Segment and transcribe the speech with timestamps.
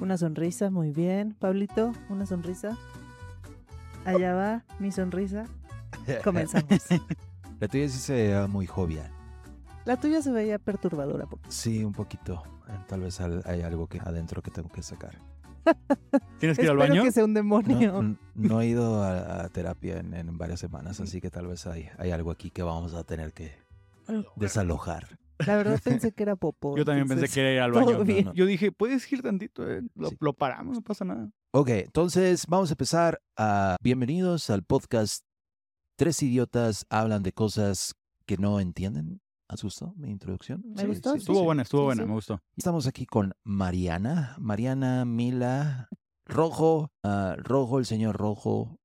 [0.00, 1.34] Una sonrisa, muy bien.
[1.38, 2.76] Pablito, una sonrisa.
[4.04, 5.44] Allá va mi sonrisa.
[6.24, 6.66] Comenzamos.
[7.58, 9.10] La tuya sí se veía muy jovial.
[9.84, 11.26] La tuya se veía perturbadora.
[11.26, 12.42] porque- Sí, un poquito.
[12.68, 15.18] Eh, Tal vez hay algo que adentro que tengo que sacar.
[16.38, 17.02] ¿Tienes que ir al baño?
[17.02, 18.16] que sea un demonio.
[18.34, 21.88] No, he ido a, a terapia en, en varias semanas, así que tal vez hay,
[21.98, 23.52] hay algo aquí que vamos a tener que
[24.36, 25.18] desalojar.
[25.46, 26.76] La verdad pensé que era popó.
[26.76, 28.04] Yo también pensé que era ir al todo baño.
[28.04, 28.24] bien.
[28.26, 28.34] no.
[28.34, 30.16] Yo dije, puedes ir tantito, eh, lo, Sí.
[30.20, 31.30] lo paramos, no pasa nada.
[31.52, 33.76] Ok, entonces vamos a empezar a...
[33.82, 35.24] Bienvenidos al podcast
[35.98, 37.94] Tres idiotas hablan de cosas
[38.26, 39.20] que no entienden.
[39.48, 40.62] ¿Has gustado mi introducción?
[40.74, 42.08] Me gustó, sí, Estuvo buena, estuvo Sí, buena, sí.
[42.08, 42.40] me gustó.
[42.56, 45.88] Estamos aquí con Mariana, Mariana, Mila,
[46.26, 48.78] Rojo, ah, Rojo, el señor Rojo.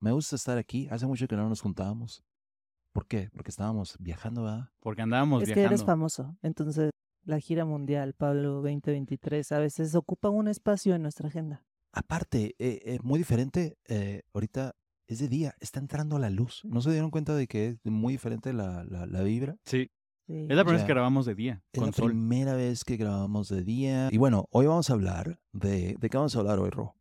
[0.00, 0.88] Me gusta estar aquí.
[0.90, 2.24] Hace mucho que no nos juntábamos.
[2.92, 3.30] ¿Por qué?
[3.32, 4.70] Porque estábamos viajando, ¿verdad?
[4.80, 5.74] Porque andábamos Es que viajando.
[5.74, 6.36] eres famoso.
[6.42, 6.90] Entonces,
[7.24, 11.64] la gira mundial, Pablo 2023, a veces ocupa un espacio en nuestra agenda.
[11.92, 13.76] Aparte, eh, eh, muy diferente.
[13.88, 14.74] eh, ahorita
[15.06, 16.62] es de día, está entrando la luz.
[16.64, 19.56] ¿No se dieron cuenta de que es muy diferente la, la, la vibra?
[19.64, 19.90] Sí,
[20.26, 20.34] Sí.
[20.46, 22.10] es la primera vez que grabamos de día, Es con la sol.
[22.10, 24.08] primera vez que grabamos de día.
[24.12, 25.96] Y bueno, hoy vamos a hablar de...
[25.98, 26.94] ¿De qué vamos a hablar hoy, Rojo?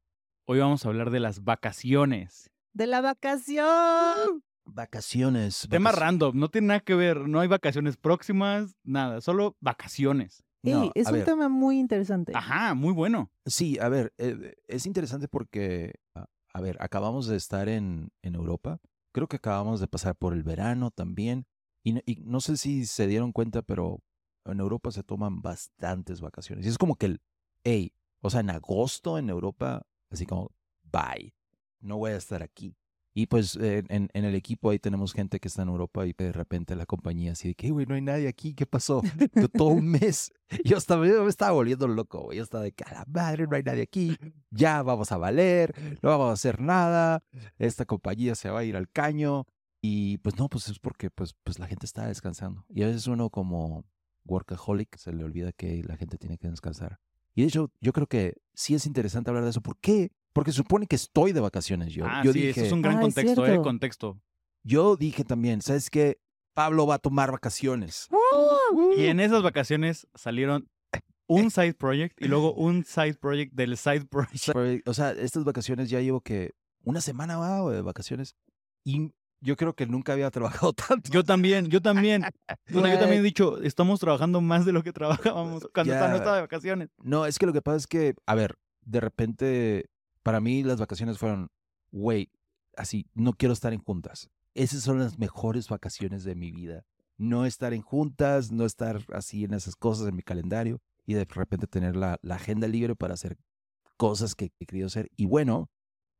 [0.45, 2.49] Hoy vamos a hablar de las vacaciones.
[2.71, 4.43] ¡De la vacación!
[4.67, 5.67] Vacaciones.
[5.69, 10.43] Tema random, no tiene nada que ver, no hay vacaciones próximas, nada, solo vacaciones.
[10.63, 11.25] No, es un ver.
[11.25, 12.33] tema muy interesante.
[12.35, 13.31] Ajá, muy bueno.
[13.45, 18.35] Sí, a ver, eh, es interesante porque, a, a ver, acabamos de estar en, en
[18.35, 18.79] Europa.
[19.13, 21.45] Creo que acabamos de pasar por el verano también.
[21.83, 24.01] Y, no- y no sé si se dieron cuenta, pero
[24.45, 26.65] en Europa se toman bastantes vacaciones.
[26.65, 27.21] Y es como que el,
[27.63, 30.51] hey, o sea, en agosto en Europa, así como,
[30.83, 31.33] bye,
[31.79, 32.75] no voy a estar aquí.
[33.17, 36.31] Y pues en, en el equipo ahí tenemos gente que está en Europa y de
[36.31, 39.01] repente la compañía así de que, "Hey, güey, no hay nadie aquí, ¿qué pasó?
[39.33, 40.31] Yo todo un mes.
[40.63, 42.37] Yo estaba, yo me estaba volviendo loco, güey.
[42.37, 44.15] Yo estaba de que a la madre, no hay nadie aquí.
[44.51, 47.23] Ya vamos a valer, no vamos a hacer nada.
[47.57, 49.47] Esta compañía se va a ir al caño.
[49.81, 52.65] Y pues no, pues es porque pues, pues la gente está descansando.
[52.69, 53.83] Y a veces uno como
[54.25, 56.99] workaholic se le olvida que la gente tiene que descansar.
[57.33, 59.61] Y de hecho, yo creo que sí es interesante hablar de eso.
[59.61, 60.11] ¿Por qué?
[60.37, 62.05] Porque supone que estoy de vacaciones yo.
[62.07, 64.21] ah, yo sí, dije, eso es un gran Ah, contexto, eh, contexto.
[64.63, 66.19] yo dije también, ¿sabes qué?
[66.53, 68.07] Pablo va a tomar vacaciones.
[68.97, 70.69] Y en esas vacaciones salieron
[71.25, 74.87] un side project y luego un side project del side project.
[74.87, 76.53] O sea, estas vacaciones ya llevo que
[76.83, 78.35] una semana va güey, de vacaciones
[78.85, 79.11] y
[79.41, 81.11] yo creo que nunca había trabajado tanto.
[81.11, 82.21] Yo también, yo también.
[82.69, 86.35] Bueno, yo también he dicho, estamos trabajando más de lo que trabajábamos cuando no estaba
[86.35, 86.89] de vacaciones.
[86.99, 88.55] No, es que lo que pasa es que, a ver,
[88.85, 89.89] de repente,
[90.27, 91.49] para mí las vacaciones fueron,
[91.89, 92.29] güey,
[92.75, 94.29] así, no quiero estar en juntas.
[94.55, 96.83] Esas son las mejores vacaciones de mi vida.
[97.17, 101.23] No estar en juntas, no estar así en esas cosas en mi calendario y de
[101.23, 103.37] repente tener la, agenda libre para hacer
[103.95, 105.09] cosas que he querido hacer.
[105.15, 105.69] Y bueno,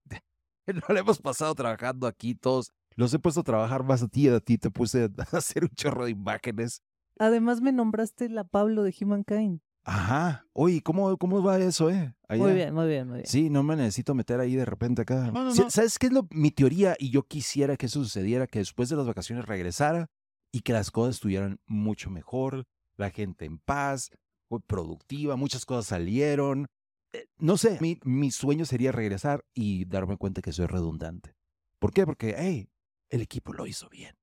[0.68, 2.72] no le hemos pasado trabajando aquí todos.
[2.96, 5.66] Los he puesto a trabajar más a ti y a ti te puse a hacer
[5.66, 6.82] un chorro de imágenes.
[7.20, 9.60] Además me nombraste la Pablo de Humankind.
[9.88, 10.46] Ajá.
[10.52, 12.14] Oye, ¿cómo, cómo va eso, eh?
[12.28, 13.26] Muy bien, muy bien, muy bien.
[13.26, 15.32] Sí, no me necesito meter ahí de repente acá.
[15.32, 15.70] No, no, no.
[15.70, 16.98] ¿Sabes qué es lo, mi teoría?
[17.00, 20.08] Y yo quisiera que eso sucediera, que después de las vacaciones regresara
[20.52, 22.66] y que las cosas estuvieran mucho mejor,
[22.98, 24.12] la gente en paz,
[24.50, 26.68] fue productiva, muchas cosas salieron.
[27.14, 31.34] Eh, No sé, mi, mi sueño sería regresar y darme cuenta que soy redundante.
[31.80, 32.06] ¿Por qué?
[32.06, 32.70] Porque, hey,
[33.10, 34.16] el equipo lo hizo bien.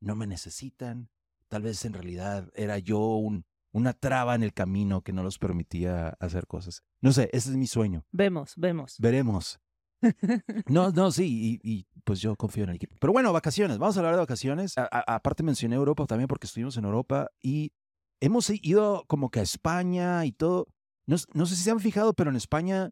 [0.00, 1.10] No me necesitan.
[1.46, 5.38] Tal vez en realidad era yo un, una traba en el camino que no los
[5.38, 6.82] permitía hacer cosas.
[7.00, 8.04] No sé, ese es mi sueño.
[8.12, 8.96] Vemos, vemos.
[8.98, 9.58] Veremos.
[10.66, 12.96] No, no, sí, y, y, pues yo confío en el equipo.
[13.00, 14.76] Pero bueno, vacaciones, vamos a hablar de vacaciones.
[14.76, 17.72] A- a- aparte mencioné Europa también porque estuvimos en Europa y
[18.20, 20.66] hemos ido como que a España y todo.
[21.06, 22.90] No, no sé si se han fijado, pero en España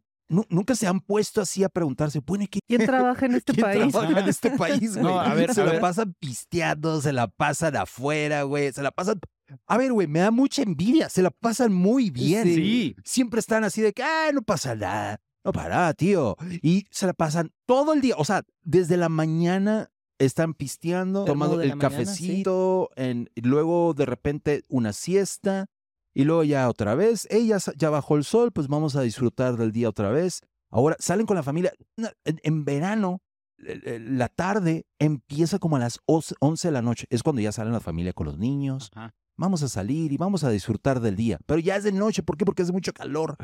[0.49, 3.65] nunca se han puesto así a preguntarse, bueno, ¿y ¿qué, ¿Quién trabaja en este ¿Quién
[3.65, 3.91] país?
[3.91, 5.03] trabaja en este país, güey?
[5.03, 5.81] No, a ver, se a la ver.
[5.81, 9.19] pasan pisteando, se la pasan afuera, güey, se la pasan...
[9.67, 12.45] A ver, güey, me da mucha envidia, se la pasan muy bien.
[12.45, 12.95] Sí.
[13.03, 16.37] Siempre están así de que, ah, no pasa nada, no para tío.
[16.61, 21.61] Y se la pasan todo el día, o sea, desde la mañana están pisteando, tomando
[21.61, 22.03] el la mañana, sí.
[22.03, 25.67] cafecito, en, luego de repente una siesta,
[26.13, 29.71] y luego ya otra vez, ella ya bajó el sol, pues vamos a disfrutar del
[29.71, 30.41] día otra vez.
[30.69, 31.73] Ahora salen con la familia.
[32.23, 33.21] En, verano,
[33.59, 37.05] eh, eh, la tarde empieza como a las 11 de la noche.
[37.09, 38.89] Es cuando ya salen la familia con los niños.
[38.95, 39.13] Ajá.
[39.37, 41.39] Vamos a salir y vamos a disfrutar del día.
[41.45, 42.21] Pero ya es de noche.
[42.21, 42.45] ¿Por qué?
[42.45, 43.37] Porque hace mucho calor.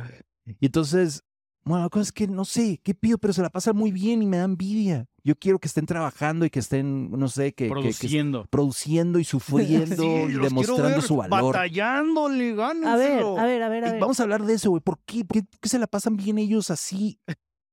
[0.46, 1.24] Y entonces,
[1.68, 3.18] Bueno, la cosa es que no sé, ¿qué pido?
[3.18, 5.06] Pero se la pasan muy bien y me da envidia.
[5.24, 8.46] Yo quiero que estén trabajando y que estén, no sé, que, que- que Produciendo.
[8.50, 9.24] produciendo y
[9.96, 11.54] sufriendo Sí, y demostrando ver su valor.
[11.54, 13.38] Batallándole, A ver, gánenselo.
[13.38, 14.00] a ver, a ver, a ver.
[14.02, 14.82] Vamos a hablar de eso, güey.
[14.82, 15.26] ¿Por qué?
[15.26, 17.20] ¿Por qué, por qué se la pasan bien ellos así?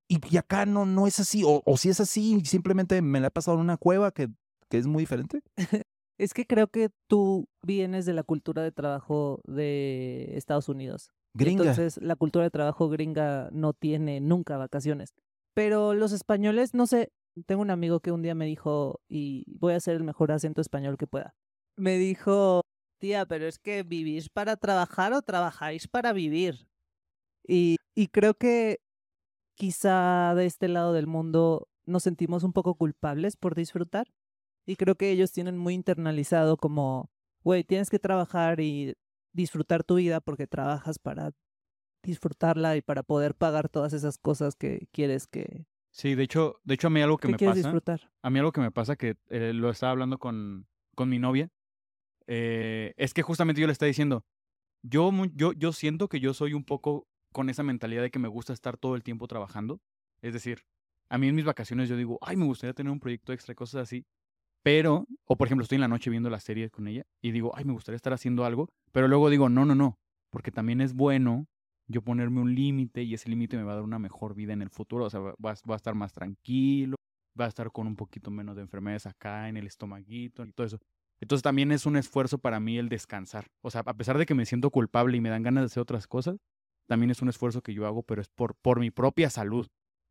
[0.08, 1.42] Y, y acá no, no es así.
[1.44, 4.28] O, o si es así, simplemente me la he pasado en una cueva que,
[4.68, 5.40] que es muy diferente.
[6.16, 11.10] Es que creo que tú vienes de la cultura de trabajo de Estados Unidos.
[11.34, 11.62] Gringa.
[11.62, 15.14] Entonces, la cultura de trabajo gringa no tiene nunca vacaciones.
[15.52, 17.12] Pero los españoles, no sé,
[17.46, 20.60] tengo un amigo que un día me dijo, y voy a hacer el mejor acento
[20.60, 21.34] español que pueda.
[21.76, 22.62] Me dijo,
[23.00, 26.68] tía, pero es que vivís para trabajar o trabajáis para vivir.
[27.46, 28.80] Y, y creo que
[29.56, 34.06] quizá de este lado del mundo nos sentimos un poco culpables por disfrutar.
[34.66, 37.10] Y creo que ellos tienen muy internalizado como,
[37.42, 38.94] güey, tienes que trabajar y
[39.34, 41.32] disfrutar tu vida porque trabajas para
[42.02, 46.74] disfrutarla y para poder pagar todas esas cosas que quieres que, Sí, de hecho, de
[46.74, 48.10] hecho a mí algo que que me pasa, disfrutar.
[48.22, 50.66] a mí algo que me pasa que eh, lo estaba hablando con,
[50.96, 51.50] con mi novia,
[52.26, 54.24] eh, es que justamente yo le estaba diciendo,
[54.82, 58.28] yo, yo, yo siento que yo soy un poco con esa mentalidad de que me
[58.28, 59.80] gusta estar todo el tiempo trabajando.
[60.22, 60.62] Es decir,
[61.08, 63.56] a mí en mis vacaciones yo digo, ay, me gustaría tener un proyecto extra y
[63.56, 64.06] cosas así.
[64.64, 67.52] Pero, o por ejemplo, estoy en la noche viendo la serie con ella y digo,
[67.54, 68.68] ay, me gustaría estar haciendo algo.
[68.92, 69.98] Pero luego digo, no, no, no,
[70.30, 71.46] porque también es bueno
[71.86, 74.62] yo ponerme un límite y ese límite me va a dar una mejor vida en
[74.62, 75.04] el futuro.
[75.04, 76.96] O sea, va, va a- estar más tranquilo,
[77.38, 80.66] va a estar con un poquito menos de enfermedades acá en el estomaguito y todo
[80.66, 80.78] eso.
[81.20, 83.46] Entonces también es un esfuerzo para mí el descansar.
[83.62, 85.82] O sea, a pesar de que me siento culpable y me dan ganas de hacer
[85.82, 86.38] otras cosas,
[86.88, 89.66] también es un esfuerzo que yo hago, pero es por, por mi propia salud.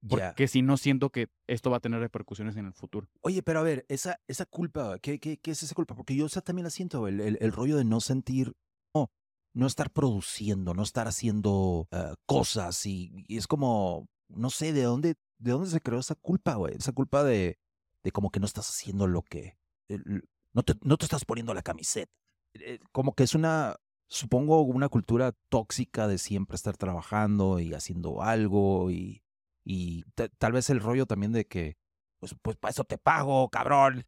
[0.08, 3.08] Porque si no siento que esto va a tener repercusiones en el futuro.
[3.22, 5.96] Oye, pero a ver, esa, esa culpa, ¿qué, qué, qué es esa culpa?
[5.96, 8.54] Porque yo esa también la siento, el, el, el rollo de no sentir,
[8.94, 9.12] no,
[9.54, 14.84] no estar produciendo, no estar haciendo eh, cosas y, y es como, no sé, ¿de
[14.84, 16.76] dónde, de dónde se creó esa culpa, güey?
[16.76, 17.58] Esa culpa de,
[18.04, 19.58] de como que no estás haciendo lo que,
[19.88, 22.12] el- no, te, no te estás poniendo la camiseta.
[22.56, 23.78] Eh, Como que es una,
[24.08, 29.23] supongo, una cultura tóxica de siempre estar trabajando y haciendo algo y,
[29.63, 31.77] y ta- tal vez el rollo también de que,
[32.19, 34.06] pues, pues para eso te pago, cabrón.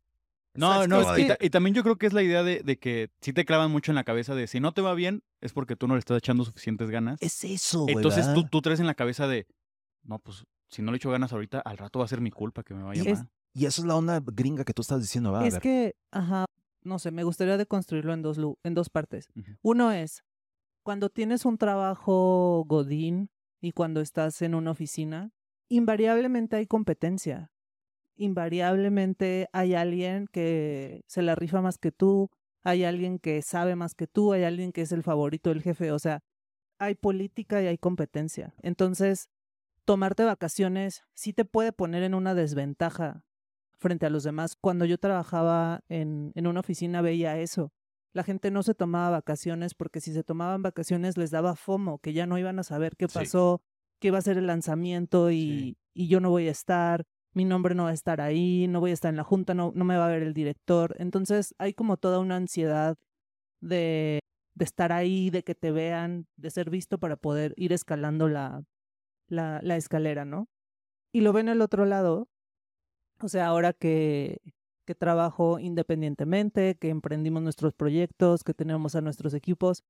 [0.54, 1.18] No, ¿Sabes no, cómo?
[1.18, 3.44] y, ta- y también yo creo que es la idea de, de que si te
[3.44, 5.96] clavan mucho en la cabeza de si no te va bien, es porque tú no
[5.96, 7.22] le estás echando suficientes ganas.
[7.22, 7.96] Es eso, güey.
[7.96, 8.50] Entonces tú, ¿verdad?
[8.52, 9.48] tú traes en la cabeza de,
[10.04, 12.64] no, pues si no le echo ganas ahorita, al rato va a ser mi culpa
[12.64, 13.30] que me vaya Y es- mal.
[13.54, 15.62] Y eso es la onda gringa que tú estás diciendo, a es ver.
[15.62, 16.44] que, ajá,
[16.84, 19.28] no sé, me gustaría deconstruirlo en dos, en dos partes.
[19.62, 20.24] Uno es,
[20.84, 23.30] cuando tienes un trabajo godín
[23.62, 25.32] y cuando estás en una oficina,
[25.70, 27.52] invariablemente hay competencia.
[28.18, 32.30] Invariablemente hay alguien que se la rifa más que tú,
[32.64, 35.92] hay alguien que sabe más que tú, hay alguien que es el favorito del jefe,
[35.92, 36.24] o sea,
[36.80, 38.54] hay política y hay competencia.
[38.62, 39.30] Entonces,
[39.86, 43.24] tomarte vacaciones sí te puede poner en una desventaja
[43.78, 44.56] frente a los demás.
[44.56, 47.72] Cuando yo trabajaba en, en una oficina veía eso.
[48.14, 52.14] La gente no se tomaba vacaciones porque si se tomaban vacaciones les daba FOMO, que
[52.14, 53.60] ya no iban a saber qué Sí.
[54.00, 55.78] Que iba a ser el lanzamiento y, Sí.
[55.94, 58.92] y yo no voy a estar, mi nombre no va a estar ahí, no voy
[58.92, 60.96] a estar en la junta, no, no me va a ver el director.
[61.00, 62.98] Entonces hay como toda una ansiedad
[63.62, 64.20] de,
[64.54, 68.64] de estar ahí, de que te vean, de ser visto para poder ir escalando la,
[69.28, 70.48] la, la escalera, ¿no?
[71.14, 72.28] Y lo ven el otro lado,
[73.22, 74.40] o sea, ahora que,
[74.86, 79.84] que trabajo independientemente, que emprendimos nuestros proyectos, que tenemos a nuestros equipos,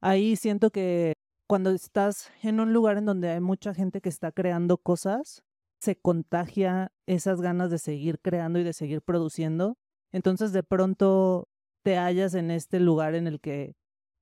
[0.00, 1.12] ahí siento que
[1.52, 5.44] cuando estás en un lugar en donde hay mucha gente que está creando cosas,
[5.82, 9.76] se contagia esas ganas de seguir creando y de seguir produciendo.
[10.12, 11.50] Entonces de pronto
[11.82, 13.74] te hallas en este lugar en el que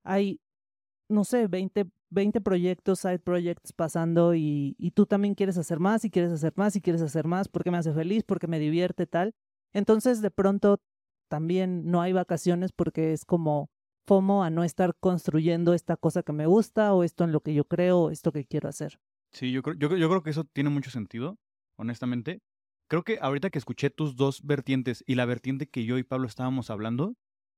[0.03, 0.41] hay,
[1.09, 6.05] no sé, 20, 20 proyectos, side projects pasando y, y tú también quieres hacer más
[6.05, 9.07] y quieres hacer más y quieres hacer más porque me hace feliz, porque me divierte
[9.07, 9.37] tal.
[9.73, 10.81] Entonces de pronto
[11.29, 13.71] también no hay vacaciones porque es como
[14.11, 17.55] FOMO a no estar construyendo esta cosa que me gusta o esto en lo que
[17.55, 18.99] yo creo o esto que quiero hacer.
[19.31, 21.38] Sí, yo creo, yo, yo creo que eso tiene mucho sentido,
[21.76, 22.43] honestamente.
[22.88, 26.26] Creo que ahorita que escuché tus dos vertientes y la vertiente que yo y Pablo
[26.26, 27.14] estábamos hablando,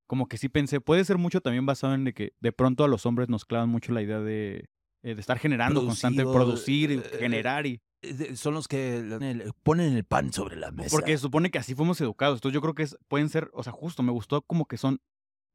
[0.06, 2.88] como que sí pensé, puede ser mucho también basado en de que de pronto a
[2.88, 4.68] los hombres nos clavan mucho la idea de,
[5.02, 7.80] eh, de estar generando constante, producir, y eh, generar y...
[8.02, 10.90] Eh, Son los que ponen el pan sobre la mesa.
[10.90, 12.36] Porque se supone que así fuimos educados.
[12.36, 15.00] Entonces yo creo que es, pueden ser, o sea, justo me gustó como que son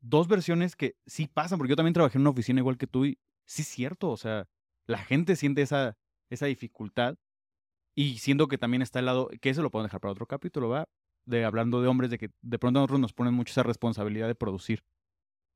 [0.10, 3.06] dos versiones que sí pasan, porque yo también trabajé en una oficina igual que tú
[3.06, 4.48] y sí es cierto, o sea,
[4.86, 5.98] la gente siente esa,
[6.30, 7.16] esa dificultad
[7.96, 10.70] y siento que también está el lado, que eso lo podemos dejar para otro capítulo,
[10.70, 10.88] ¿va?
[11.26, 14.28] De hablando de hombres, de que de pronto a nosotros nos ponen mucho esa responsabilidad
[14.28, 14.84] de producir.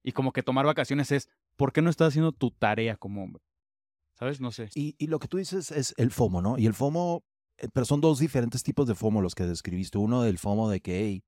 [0.04, 3.44] Y como que tomar vacaciones es, ¿por qué no estás haciendo tu tarea como hombre?
[4.16, 4.42] ¿Sabes?
[4.42, 4.70] No sé.
[4.74, 6.58] Y, y lo que tú dices es el FOMO, ¿no?
[6.58, 7.24] Y el FOMO,
[7.58, 9.98] eh, pero son dos diferentes tipos de FOMO los que describiste.
[9.98, 11.24] Uno del FOMO de que, hey,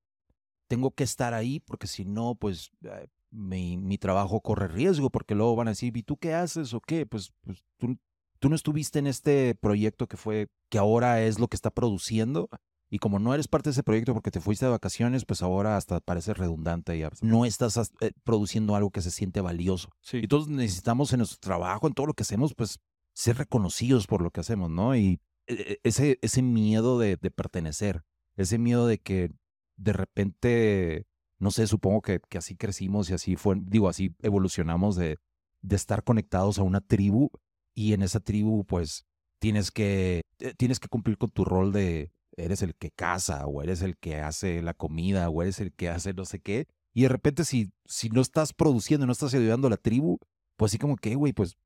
[0.67, 5.35] tengo que estar ahí porque si no, pues eh, mi, mi trabajo corre riesgo porque
[5.35, 7.05] luego van a decir, ¿y tú qué haces o qué?
[7.05, 7.97] Pues, pues tú,
[8.39, 12.49] tú no estuviste en este proyecto que fue, que ahora es lo que está produciendo.
[12.89, 15.77] Y como no eres parte de ese proyecto porque te fuiste de vacaciones, pues ahora
[15.77, 16.95] hasta parece redundante.
[16.99, 19.89] Ya no estás eh, produciendo algo que se siente valioso.
[20.01, 20.17] Sí.
[20.17, 22.79] Y todos necesitamos en nuestro trabajo, en todo lo que hacemos, pues
[23.13, 24.95] ser reconocidos por lo que hacemos, ¿no?
[24.95, 28.03] Y eh, ese, ese miedo de, de pertenecer,
[28.35, 29.31] ese miedo de que
[29.77, 31.05] de repente,
[31.39, 35.17] no sé, supongo que, que así crecimos y así fue, digo, así evolucionamos de,
[35.61, 37.29] de estar conectados a una tribu
[37.73, 39.05] y en esa tribu, pues
[39.39, 43.61] tienes que, eh, tienes que cumplir con tu rol de eres el que caza o
[43.61, 46.67] eres el que hace la comida o eres el que hace no sé qué.
[46.93, 50.19] Y de repente si, si no estás produciendo, no estás ayudando a la tribu,
[50.55, 51.57] pues así como que, güey, pues,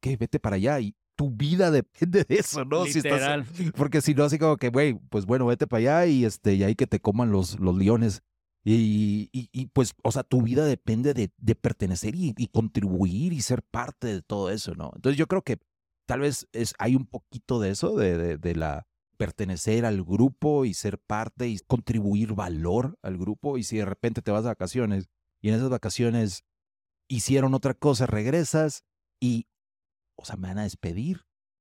[0.00, 0.16] ¿qué?
[0.16, 2.84] Vete para allá y tu vida depende de eso, ¿no?
[2.86, 3.12] Si estás-
[3.58, 3.72] Literal.
[3.76, 6.62] porque si no, así como que, güey, pues bueno, vete para allá y este, y
[6.64, 8.22] ahí que te coman los, los leones.
[8.66, 13.34] Y, y, y, pues, o sea, tu vida depende de, de pertenecer y, y contribuir
[13.34, 14.90] y ser parte de todo eso, ¿no?
[14.94, 15.58] Entonces yo creo que
[16.06, 18.86] tal vez es, hay un poquito de eso, de, de, de la
[19.18, 23.58] pertenecer al grupo y ser parte y contribuir valor al grupo.
[23.58, 25.08] Y si de repente te vas de vacaciones
[25.42, 26.42] y en esas vacaciones
[27.08, 28.82] hicieron otra cosa, regresas
[29.20, 29.46] y,
[30.24, 31.20] o sea, me van a despedir.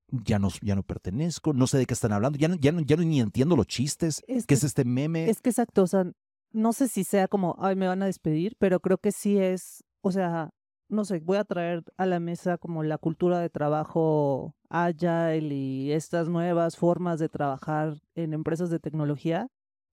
[0.09, 2.81] Ya no, ya no pertenezco, no sé de qué están hablando, ya no, ya no,
[2.81, 4.21] ya no ni entiendo los chistes.
[4.27, 5.29] Es ¿Qué que- es este meme?
[5.29, 6.05] Es que exacto, o sea,
[6.51, 9.83] no sé si sea como, ay, me van a despedir, pero creo que sí es,
[10.01, 10.51] o sea,
[10.89, 15.91] no sé, voy a traer a la mesa como la cultura de trabajo agile y
[15.91, 19.47] estas nuevas formas de trabajar en empresas de tecnología,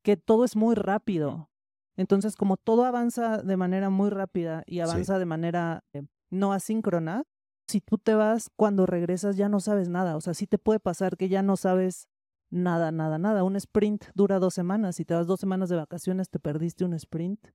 [0.05, 1.49] que todo es muy rápido.
[1.97, 7.23] Entonces, como todo avanza de manera muy rápida y avanza de manera eh, no asíncrona,
[7.71, 10.17] si tú te vas, cuando regresas ya no sabes nada.
[10.17, 12.09] O sea, sí te puede pasar que ya no sabes
[12.51, 13.45] nada, nada, nada.
[13.45, 14.97] Un sprint dura dos semanas.
[14.97, 17.49] Si te vas dos semanas de vacaciones, te perdiste un sprint.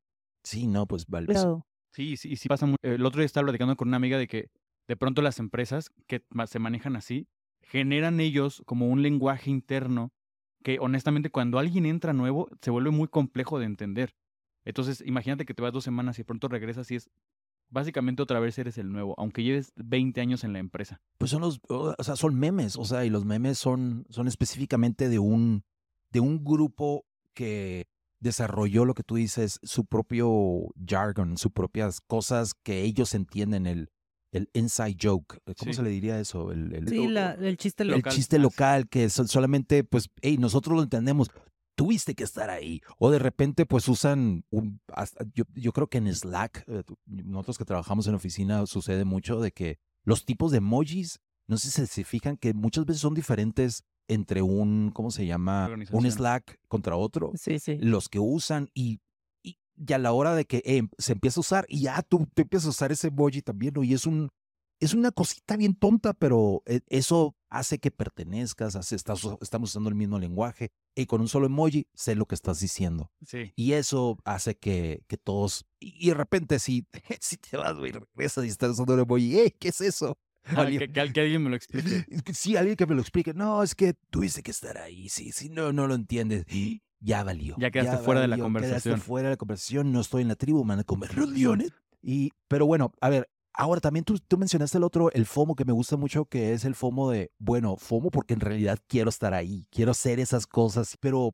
[0.44, 1.28] Sí, no, pues vale.
[1.28, 2.78] Pero Sí, sí, sí pasa mucho.
[2.82, 4.52] El otro día estaba platicando con una amiga de que
[4.86, 7.30] de pronto las empresas que se manejan así
[7.62, 10.12] generan ellos como un lenguaje interno
[10.62, 14.14] que honestamente cuando alguien entra nuevo se vuelve muy complejo de entender.
[14.66, 17.10] Entonces, imagínate que te vas dos semanas y de pronto regresas y es
[17.70, 21.02] básicamente otra vez eres el nuevo, aunque lleves 20 años en la empresa.
[21.18, 25.10] Pues son los, o sea, son memes, o sea, y los memes son, son específicamente
[25.10, 25.64] de un,
[26.12, 27.88] de un grupo que
[28.20, 33.90] desarrolló lo que tú dices, su propio jargon, sus propias cosas que ellos entienden, el,
[34.32, 35.38] el inside joke.
[35.58, 35.74] ¿Cómo Sí.
[35.74, 36.52] se le diría eso?
[36.52, 38.00] El, el- sí, la- el chiste el local.
[38.00, 38.14] local.
[38.14, 41.30] chiste local que so- solamente, pues, hey, nosotros lo entendemos.
[41.76, 42.82] Tuviste que estar ahí.
[43.00, 44.80] O de repente, pues usan un.
[44.94, 49.40] hasta- yo, yo creo que en Slack, eh, nosotros que trabajamos en oficina, sucede mucho
[49.42, 53.14] de que los tipos de emojis, no sé si se fijan que muchas veces son
[53.14, 55.68] diferentes entre un, ¿cómo se llama?
[55.92, 56.12] Un.
[56.12, 57.32] Slack contra otro.
[57.36, 57.78] Sí, sí.
[57.80, 59.00] Los que usan y.
[59.44, 62.26] Y y a la hora de que eh, se empieza a usar, y ya tú,
[62.34, 63.84] tú empiezas a usar ese emoji también, ¿no?
[63.84, 64.30] Y es un,
[64.80, 69.90] es una cosita bien tonta, pero e- eso hace que pertenezcas, hace, estás, estamos usando
[69.90, 73.12] el mismo lenguaje y con un solo emoji sé lo que estás diciendo.
[73.26, 73.52] Sí.
[73.56, 76.86] Y eso hace que, que todos, y, y de repente si,
[77.22, 79.56] si te vas, güey, regresas y estás usando un emoji, ¡eh!
[79.60, 80.18] ¿Qué es eso?
[80.48, 82.06] Ah, Alguien- que, que al- que alguien me lo explique.
[82.36, 83.34] Sí, alguien que me lo explique.
[83.34, 85.10] No, es que tuviste que estar ahí.
[85.10, 86.46] Sí, sí, no, no lo entiendes.
[87.00, 87.56] Ya valió.
[87.58, 88.82] Ya quedaste fuera de la valió, conversación.
[88.94, 89.92] Quedaste fuera de la conversación.
[89.92, 91.72] No estoy en la tribu, me van a comer los leones.
[92.04, 95.66] Y, pero bueno, a ver, ahora también tú, tú mencionaste el otro, el FOMO, que
[95.66, 99.34] me gusta mucho, que es el FOMO de, bueno, FOMO porque en realidad quiero estar
[99.34, 101.32] ahí, quiero hacer esas cosas, pero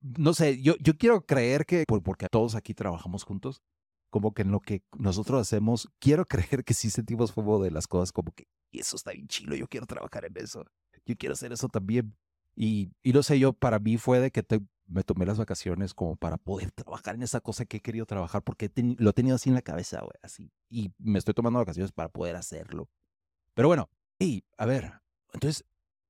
[0.00, 3.60] no sé, yo, yo quiero creer que, por- porque todos aquí trabajamos juntos,
[4.10, 6.26] como que en lo que nosotros hacemos, quiero
[6.60, 9.54] creer que sí sentimos FOMO de las cosas, como que "Y eso está bien chilo,
[9.56, 10.64] yo quiero trabajar en eso,
[11.06, 12.14] yo quiero hacer eso también.
[12.54, 15.94] Y, y no sé, yo para mí fue de que te- me tomé las vacaciones
[15.94, 19.12] como para poder trabajar en esa cosa que he querido trabajar, porque he lo he
[19.12, 20.50] tenido así en la cabeza, güey, así.
[20.68, 22.88] Y me estoy tomando vacaciones para poder hacerlo.
[23.54, 23.88] Pero bueno,
[24.18, 24.92] y a ver,
[25.32, 25.64] entonces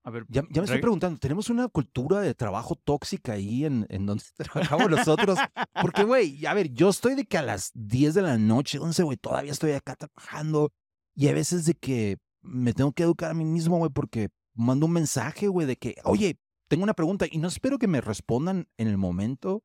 [0.04, 3.64] A ver, ya, ya me estoy reg- preguntando, ¿tenemos una cultura de trabajo tóxica ahí
[3.64, 5.38] en, en donde trabajamos nosotros?
[5.80, 9.02] Porque, güey, a ver, yo estoy de que a las 10 de la noche, 11,
[9.04, 10.70] güey, todavía estoy acá trabajando.
[11.14, 14.86] Y hay veces de que me tengo que educar a mí mismo, güey, porque mando
[14.86, 18.68] un mensaje, güey, de que, oye, tengo una pregunta y no espero que me respondan
[18.76, 19.62] en el momento,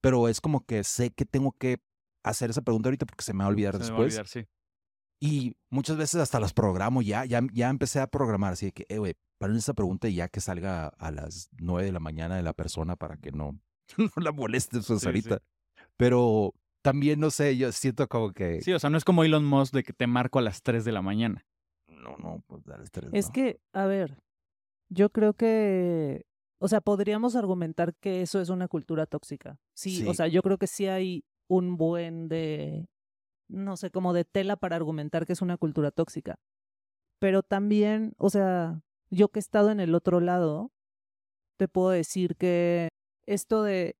[0.00, 1.78] pero es como que sé que tengo que
[2.24, 4.14] hacer esa pregunta ahorita porque se me va a olvidar se me va a después.
[4.14, 4.46] olvidar, sí.
[5.20, 8.86] Y muchas veces hasta las programo ya, ya, ya empecé a programar, así de que,
[8.88, 12.36] eh, güey, paren esta pregunta y ya que salga a las 9 de la mañana
[12.36, 13.58] de la persona para que no,
[13.96, 15.06] no la molestes pues Sí, sí.
[15.06, 15.38] ahorita.
[15.96, 18.60] Pero también, no sé, yo siento como que...
[18.62, 20.84] Sí, o sea, no es como Elon Musk de que te marco a las 3
[20.84, 21.46] de la mañana.
[21.86, 23.10] no, no, pues dar estrés.
[23.12, 23.32] Es no.
[23.32, 24.18] que, a ver,
[24.88, 26.26] yo creo que,
[26.62, 29.58] o sea, podríamos argumentar que eso es una cultura tóxica.
[29.74, 30.06] Sí, Sí.
[30.08, 32.86] o sea, yo creo que sí hay un buen de,
[33.48, 36.36] no sé, como de tela para argumentar que es una cultura tóxica.
[37.18, 40.70] Pero también, o sea, yo que he estado en el otro lado,
[41.58, 42.88] te puedo decir que
[43.26, 43.96] esto de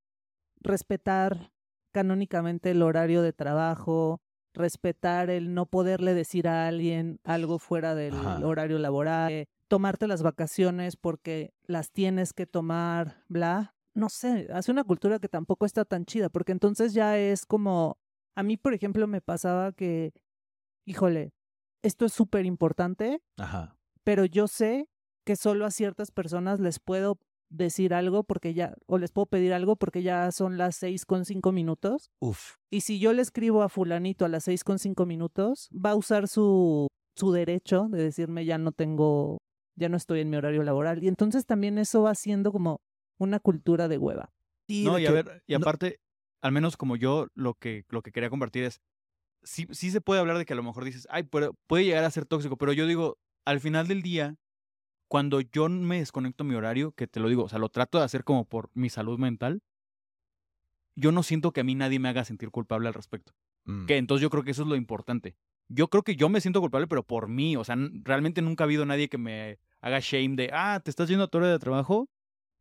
[0.61, 1.51] respetar
[1.93, 4.21] canónicamente el horario de trabajo,
[4.53, 8.45] respetar el no poderle decir a alguien algo fuera del Ajá.
[8.45, 13.73] horario laboral, tomarte las vacaciones porque las tienes que tomar, bla.
[13.95, 17.97] No sé, hace una cultura que tampoco está tan chida, porque entonces ya es como,
[18.35, 20.13] a mí, por ejemplo, me pasaba que,
[20.85, 21.33] híjole,
[21.81, 23.23] esto es súper importante,
[24.03, 24.89] pero yo sé
[25.25, 27.17] que solo a ciertas personas les puedo
[27.49, 31.25] decir algo porque ya, o les puedo pedir algo porque ya son las seis con
[31.25, 32.11] cinco minutos.
[32.19, 32.57] Uf.
[32.69, 35.95] Y si yo le escribo a fulanito a las seis con cinco minutos, va a
[35.95, 39.39] usar su, su derecho de decirme ya no tengo,
[39.75, 41.03] ya no estoy en mi horario laboral.
[41.03, 42.81] Y entonces también eso va siendo como
[43.17, 44.31] una cultura de hueva.
[44.67, 45.99] Sí, No, de y a ver, y no- aparte,
[46.41, 48.81] al menos como yo, lo que, lo que quería compartir es,
[49.43, 52.03] sí, sí se puede hablar de que a lo mejor dices, ay, pero puede llegar
[52.03, 54.35] a ser tóxico, pero yo digo, al final del día,
[55.07, 58.05] cuando yo me desconecto mi horario, que te lo digo, o sea, lo trato de
[58.05, 59.61] hacer como por mi salud mental,
[60.95, 63.33] yo no siento que a mí nadie me haga sentir culpable al respecto.
[63.65, 63.85] Mm.
[63.85, 65.35] Que entonces yo creo que eso es lo importante.
[65.69, 67.55] Yo creo que yo me siento culpable, pero por mí.
[67.55, 71.09] O sea, realmente nunca ha habido nadie que me haga shame de, ah, ¿te estás
[71.09, 72.09] yendo a tu hora de trabajo?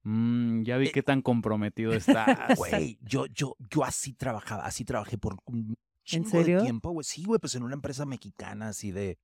[0.04, 2.58] Mm, ya vi Eh, qué tan comprometido estás.
[2.58, 6.58] Güey, yo, yo, yo así trabajaba, así trabajé por un chingo serio?
[6.58, 7.04] de tiempo, güey.
[7.04, 9.18] Sí, güey, pues en una empresa mexicana así de...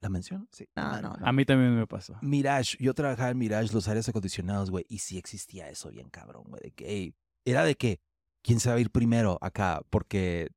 [0.00, 0.46] ¿La menciono?
[0.52, 0.64] Sí.
[0.76, 2.16] No, no, a mí también me pasó.
[2.22, 6.44] Mirage, yo trabajaba en Mirage, los aires acondicionados, güey, y sí existía eso bien cabrón,
[6.46, 7.98] güey, de que, ey, era de que,
[8.42, 9.82] ¿quién se va a ir primero acá?
[9.90, 10.50] Porque,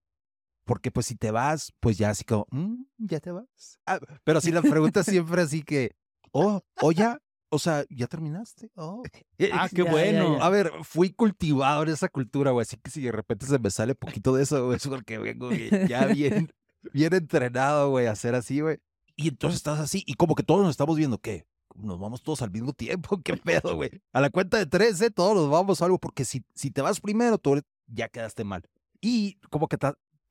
[0.65, 3.79] porque pues si te vas, pues ya así como, "Mm, ya te vas.
[3.85, 5.95] Ah, pero si la pregunta siempre así que,
[6.31, 8.71] oh, oh, ya, o sea, ¿ya terminaste?
[8.75, 9.03] Oh.
[9.53, 10.37] Ah, qué Ya, bueno.
[10.37, 10.45] ya.
[10.45, 13.69] A ver, fui cultivado en esa cultura, güey, así que si de repente se me
[13.71, 16.51] sale poquito de eso, güey, es porque vengo bien- ya bien,
[16.93, 18.77] bien entrenado, güey, a hacer así, güey.
[19.15, 21.45] Y entonces estás así, y como que todos nos estamos viendo, ¿qué?
[21.75, 23.89] Nos vamos todos al mismo tiempo, ¿qué pedo, güey?
[24.13, 25.09] A la cuenta de tres, ¿eh?
[25.11, 28.63] Todos nos vamos a algo, porque si, si te vas primero, tú ya quedaste mal.
[29.01, 29.77] Y como que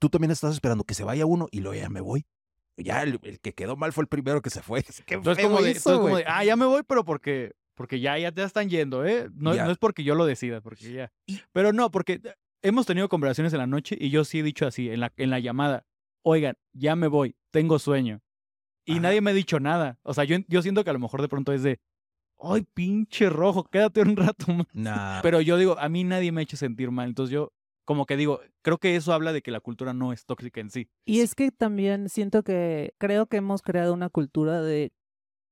[0.01, 2.27] tú también estás esperando que se vaya uno y luego ya me voy.
[2.77, 4.83] Ya el, el que quedó mal fue el primero que se fue.
[5.07, 6.25] Qué Entonces como, de, hizo, entonces como güey.
[6.25, 9.29] de, ah, ya me voy, pero porque, porque ya, ya te están yendo, ¿eh?
[9.35, 11.13] No, es porque yo lo decida, porque ya.
[11.27, 14.43] Y- Pero no, porque eh, hemos tenido conversaciones en la noche y yo sí he
[14.43, 15.85] dicho así, en la, en la llamada,
[16.23, 18.21] oigan, ya me voy, tengo sueño.
[18.87, 19.01] Y Ajá.
[19.03, 19.99] nadie me ha dicho nada.
[20.03, 21.81] O sea, yo, yo siento que a lo mejor de pronto es de,
[22.41, 24.67] ay, pinche rojo, quédate un rato más.
[24.73, 27.09] Nah, Pero yo digo, a mí nadie me ha hecho sentir mal.
[27.09, 27.53] Entonces yo,
[27.91, 30.71] como que digo, creo que eso habla de que la cultura no es tóxica en
[30.71, 30.89] sí.
[31.05, 34.93] Y es que también siento que creo que hemos creado una cultura de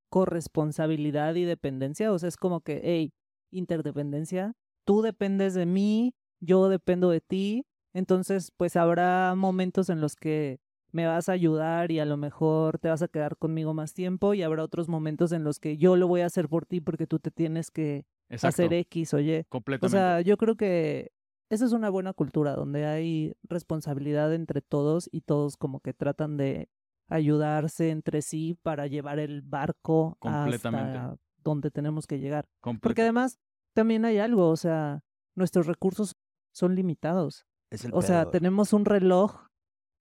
[0.09, 2.12] corresponsabilidad y dependencia.
[2.12, 3.12] O sea, es como que, hey,
[3.51, 4.53] interdependencia,
[4.85, 7.66] tú dependes de mí, yo dependo de ti.
[7.92, 10.61] Entonces, pues habrá momentos en los que
[10.92, 14.33] me vas a ayudar y a lo mejor te vas a quedar conmigo más tiempo
[14.33, 17.09] y habrá otros momentos en los que yo lo voy a hacer por ti porque
[17.09, 18.62] tú te tienes que Exacto.
[18.62, 19.40] hacer X, oye.
[19.40, 19.98] O completamente.
[19.98, 21.11] sea, yo creo que
[21.51, 26.37] esa es una buena cultura donde hay responsabilidad entre todos y todos como que tratan
[26.37, 26.69] de
[27.09, 32.49] ayudarse entre sí para llevar el barco hasta donde tenemos que llegar.
[32.83, 33.39] Porque además
[33.73, 35.03] también hay algo, o sea,
[35.35, 36.17] nuestros recursos
[36.53, 37.47] son limitados.
[37.71, 39.47] es el O sea, tenemos un reloj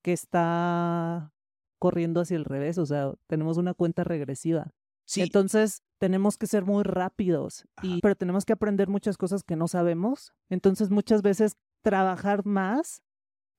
[0.01, 1.31] que está
[1.79, 4.73] corriendo hacia el revés, o sea, tenemos una cuenta regresiva.
[5.07, 9.55] Sí, Entonces, tenemos que ser muy rápidos, y, pero tenemos que aprender muchas cosas que
[9.55, 10.33] no sabemos.
[10.49, 13.01] Entonces, muchas veces trabajar más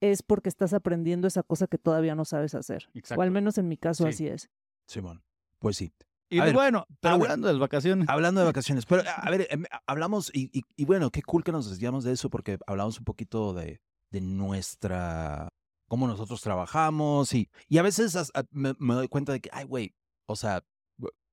[0.00, 2.88] es porque estás aprendiendo esa cosa que todavía no sabes hacer.
[2.94, 3.22] O Exacto.
[3.22, 4.08] al menos en mi caso Sí.
[4.10, 4.50] así es.
[4.86, 5.22] Simón.
[5.58, 5.92] Pues sí.
[6.30, 7.32] Y ver, bueno, pero bueno.
[7.32, 8.08] hablando de vacaciones.
[8.10, 11.50] Hablando de vacaciones, pero a ver, em, hablamos, y, y- y bueno, qué cool que
[11.52, 13.80] nos desviamos de eso, porque hablamos un poquito de,
[14.12, 15.48] de nuestra,
[15.88, 19.48] cómo nosotros trabajamos, y, y a veces as- a- me, me doy cuenta de que,
[19.52, 19.94] ay, güey,
[20.26, 20.62] o sea,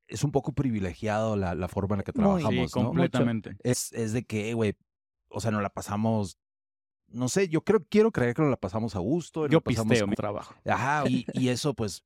[0.08, 2.88] es un poco privilegiado la, la forma en la que trabajamos, sí, ¿no?
[2.88, 3.58] completamente.
[3.64, 4.76] Es, es de que, güey,
[5.30, 6.38] o sea, nos la pasamos,
[7.08, 9.48] no sé, yo creo, quiero creer que nos la pasamos a gusto.
[9.48, 10.54] Yo pasamos pisteo con- mi trabajo.
[10.66, 12.04] Ajá, y, y eso pues,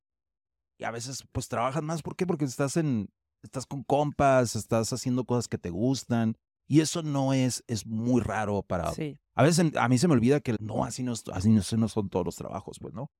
[0.78, 2.26] y a veces pues trabajas más, ¿por qué?
[2.26, 3.10] Porque estás en,
[3.44, 8.22] estás con compas, estás haciendo cosas que te gustan, y eso no es, es muy
[8.22, 9.18] raro para, Sí.
[9.36, 12.10] a veces a mí se me olvida que no, así no, así no, no son
[12.10, 13.12] todos los trabajos, pues, ¿no?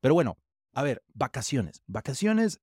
[0.00, 0.36] Pero bueno,
[0.74, 2.60] a ver, vacaciones, vacaciones,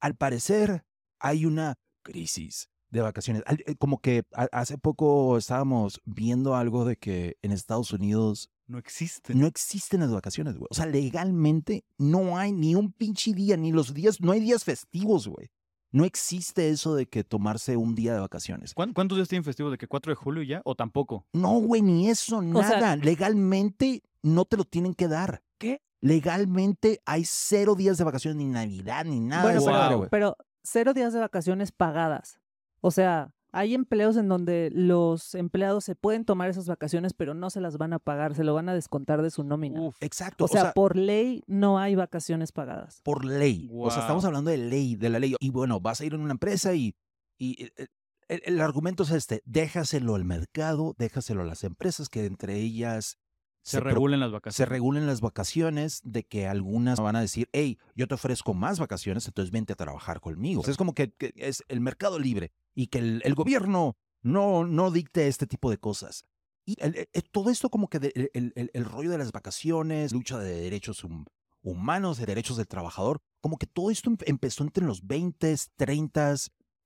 [0.00, 0.84] al parecer
[1.24, 7.36] hay una crisis de vacaciones, eh, como que hace poco estábamos viendo algo de que
[7.42, 9.38] en Estados Unidos No existen.
[9.38, 10.68] No existen las vacaciones, güey.
[10.70, 14.64] O sea, legalmente no hay ni un pinche día, ni los días, no hay días
[14.64, 15.48] festivos, güey.
[15.92, 18.74] No existe eso de que tomarse un día de vacaciones.
[18.74, 19.70] ¿Cuán- ¿Cuántos días tienen festivos?
[19.72, 20.60] ¿De que 4 de julio ya?
[20.64, 21.26] ¿O tampoco?
[21.32, 22.96] No, güey, ni eso, sea- nada.
[22.96, 25.42] Legalmente no te lo tienen que dar.
[25.58, 25.80] ¿Qué?
[26.00, 30.08] Legalmente hay cero días de vacaciones, ni Navidad, ni nada Bueno, de pero-.
[30.10, 32.40] Pero cero días de vacaciones pagadas.
[32.80, 37.50] O sea, hay empleos en donde los empleados se pueden tomar esas vacaciones, pero no
[37.50, 39.80] se las van a pagar, se lo van a descontar de su nómina.
[39.80, 39.96] Uf.
[40.00, 40.46] Exacto.
[40.46, 43.00] o sea, por ley no hay vacaciones pagadas.
[43.04, 43.70] por ley.
[43.72, 45.36] O sea, estamos hablando de ley, de la ley.
[45.38, 46.96] Y bueno, vas a ir en una empresa y,
[47.38, 47.86] y eh,
[48.26, 53.18] el, el argumento es este, déjaselo al mercado, déjaselo a las empresas que entre ellas
[53.64, 54.68] Se, pro- regulen las se vacaciones.
[54.68, 59.26] regulen las vacaciones, de que algunas van a decir, hey, yo te ofrezco más vacaciones,
[59.26, 60.60] entonces vente a trabajar conmigo.
[60.60, 63.96] O sea, es como que, que es el mercado libre y que el, el gobierno
[64.22, 66.24] no, no dicte este tipo de cosas.
[66.66, 70.38] Y el- el- todo esto como que de- el, el- rollo de las vacaciones, lucha
[70.38, 71.24] de derechos hum-
[71.62, 76.34] humanos, de derechos del trabajador, como que todo esto em- empezó entre los 20, 30,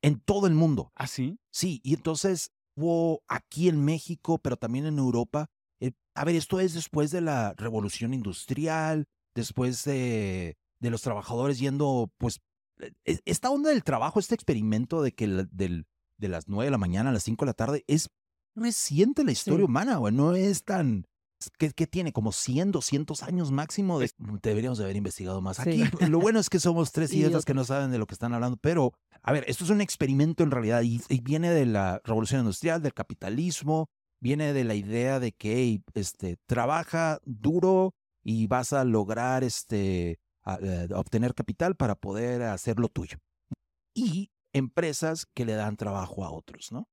[0.02, 0.92] en todo el mundo.
[0.94, 1.38] ¿Ah, sí?
[1.50, 5.50] Sí, y entonces hubo aquí en México, pero también en Europa.
[6.20, 12.11] A ver, esto es después de la revolución industrial, después de, de los trabajadores yendo,
[12.18, 12.40] pues,
[12.81, 15.87] eh, e- esta onda del trabajo, este experimento de que la- del,
[16.18, 18.09] de las 9 de la mañana a las 5 de la tarde es
[18.57, 19.64] reciente en la historia Sí.
[19.70, 21.04] humana, güey, no es tan...
[21.57, 22.12] ¿Qué, qué tiene?
[22.12, 24.00] ¿Como 100, 200 años máximo?
[24.00, 24.11] De,
[24.42, 25.59] deberíamos de haber investigado más.
[25.59, 25.83] Sí.
[25.85, 28.35] Aquí lo bueno es que somos tres idiotas que no saben de lo que están
[28.35, 32.00] hablando, pero a ver, esto es un experimento en realidad y, y viene de la
[32.02, 33.87] revolución industrial, del capitalismo,
[34.20, 40.18] viene de la idea de que hey, este, trabaja duro y vas a lograr este,
[40.61, 43.18] eh, obtener capital para poder hacer lo tuyo.
[43.94, 46.88] Y empresas que le dan trabajo a otros, ¿no?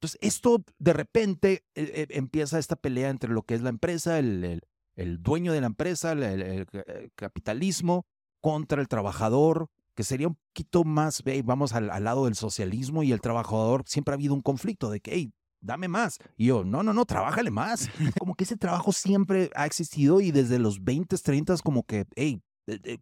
[0.00, 4.18] Entonces, esto de repente eh, eh, empieza esta pelea entre lo que es la empresa,
[4.18, 4.62] el,
[4.94, 8.06] el- dueño de la empresa, el, el- el ca- el capitalismo,
[8.40, 13.10] contra el trabajador, que sería un poquito más, ve, vamos al, lado del socialismo y
[13.10, 16.18] el trabajador, siempre ha habido un conflicto de que, hey, dame más.
[16.36, 17.88] Y yo, no, no, no, trabájale más.
[18.18, 22.40] Como que ese trabajo siempre ha existido y desde los 20, 30, como que, hey,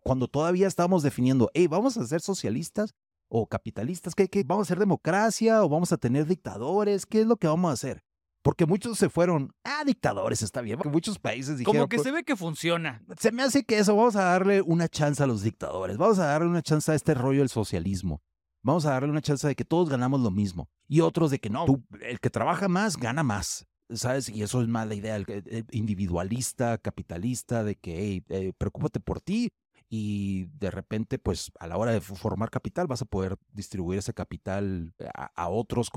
[0.00, 2.94] cuando todavía estábamos definiendo, hey, vamos a ser socialistas
[3.28, 4.44] o capitalistas, ¿qué, qué?
[4.44, 7.06] ¿Vamos a hacer democracia o vamos a tener dictadores?
[7.06, 8.02] ¿Qué es lo que vamos a hacer?
[8.42, 10.76] Porque muchos se fueron, ah, dictadores, está bien.
[10.78, 13.02] Porque muchos países dijeron, Como que "Pues, se ve que funciona.
[13.18, 16.26] se me hace que eso, vamos a darle una chance a los dictadores, vamos a
[16.26, 18.22] darle una chance a este rollo del socialismo,
[18.66, 21.48] vamos a darle una chance de que todos ganamos lo mismo y otros de que
[21.50, 24.28] no, tú, el que trabaja más gana más, ¿sabes?
[24.28, 29.00] Y eso es más la idea el, el individualista, capitalista, de que, hey, eh, preocúpate
[29.00, 29.50] por ti
[29.88, 34.12] y de repente, pues a la hora de formar capital vas a poder distribuir ese
[34.14, 35.90] capital a, a otros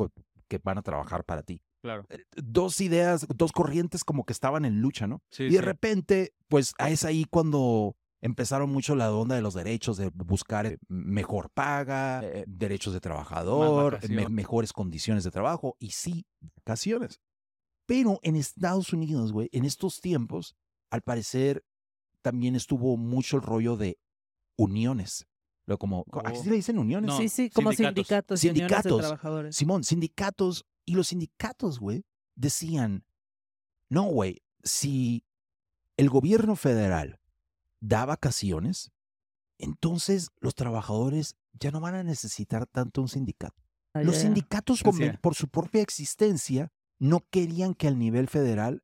[0.48, 1.62] que van a trabajar para ti.
[1.82, 2.06] Claro.
[2.10, 5.22] Eh, Dos ideas, dos corrientes como que estaban en lucha, ¿no?
[5.32, 5.62] Sí, Y de sí.
[5.62, 10.78] repente, pues es ahí cuando empezaron mucho la onda de los derechos, de buscar eh,
[10.88, 16.26] mejor paga, eh, derechos de trabajador, eh, me- mejores condiciones de trabajo y sí,
[16.58, 17.20] vacaciones.
[17.86, 20.56] Pero en Estados Unidos, güey, en estos tiempos,
[20.92, 21.64] al parecer
[22.22, 23.98] también estuvo mucho el rollo de
[24.58, 25.26] uniones.
[25.66, 26.44] Lo como, aquí Oh.
[26.44, 27.10] sí le dicen uniones.
[27.12, 28.40] No, sí, sí, como sindicatos.
[28.42, 29.00] sindicatos, y uniones de Sindicatos.
[29.02, 29.56] trabajadores.
[29.56, 30.66] Simón, sindicatos.
[30.86, 32.04] Y los sindicatos, güey,
[32.36, 33.06] decían,
[33.90, 35.24] no, güey, si
[35.98, 37.19] el gobierno federal
[37.82, 38.92] da vacaciones,
[39.58, 43.62] entonces los trabajadores ya no van a necesitar tanto un sindicato.
[43.94, 44.84] Los sindicatos,
[45.22, 48.84] por, su propia existencia, no querían que al nivel federal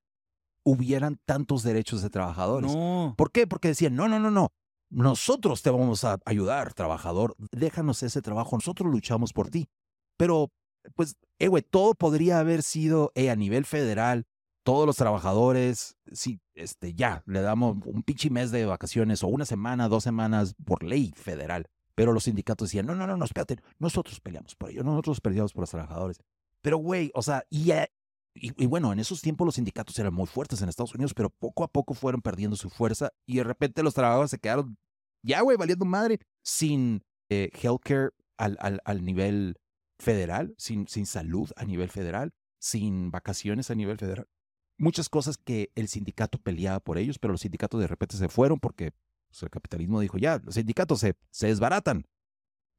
[0.63, 2.73] hubieran tantos derechos de trabajadores.
[2.73, 3.13] No.
[3.17, 3.45] ¿Por qué?
[3.45, 4.51] Porque decían, no, no, no, no.
[4.89, 7.35] Nosotros te vamos a ayudar, trabajador.
[7.51, 8.55] Déjanos ese trabajo.
[8.55, 9.69] Nosotros luchamos por ti.
[10.17, 10.51] Pero,
[10.95, 14.25] pues, eh, güey, todo podría haber sido eh, a nivel federal.
[14.65, 19.45] Todos los trabajadores, sí, este, ya, le damos un pinche mes de vacaciones o una
[19.45, 21.67] semana, dos semanas por ley federal.
[21.93, 25.53] Pero los sindicatos decían, no, no, no, no, espérate, nosotros peleamos por ello, nosotros peleamos
[25.53, 26.19] por los trabajadores.
[26.63, 27.91] Pero, güey, o sea, y, eh,
[28.33, 31.29] y, y bueno, en esos tiempos los sindicatos eran muy fuertes en Estados Unidos, pero
[31.29, 34.79] poco a poco fueron perdiendo su fuerza y de repente los trabajadores se quedaron,
[35.21, 39.57] ya, güey, valiendo madre, sin eh, healthcare al, al, al nivel
[39.99, 44.27] federal, sin, sin salud a nivel federal, sin vacaciones a nivel federal.
[44.77, 48.59] Muchas cosas que el sindicato peleaba por ellos, pero los sindicatos de repente se fueron
[48.59, 48.91] porque
[49.27, 52.05] pues, el capitalismo dijo, ya, los sindicatos se, se desbaratan.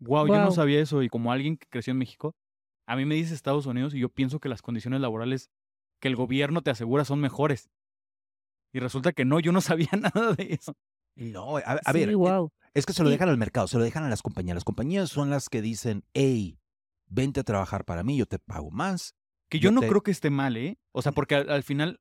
[0.00, 1.02] Wow, yo no sabía eso.
[1.02, 2.34] Y como alguien que creció en México,
[2.86, 5.50] a mí me dice Estados Unidos y yo pienso que las condiciones laborales
[6.00, 7.70] que el gobierno te asegura son mejores.
[8.74, 10.74] Y resulta que no, yo no sabía nada de eso.
[11.14, 12.50] No, a, a Sí, ver, eh, wow.
[12.74, 14.54] Es que se lo Y- dejan al mercado, se lo dejan a las compañías.
[14.54, 16.58] Las compañías son las que dicen, hey,
[17.06, 19.14] vente a trabajar para mí, yo te pago más.
[19.48, 20.78] Que yo, Yo no te- creo que esté mal, ¿eh?
[20.92, 22.00] O sea, porque al, al final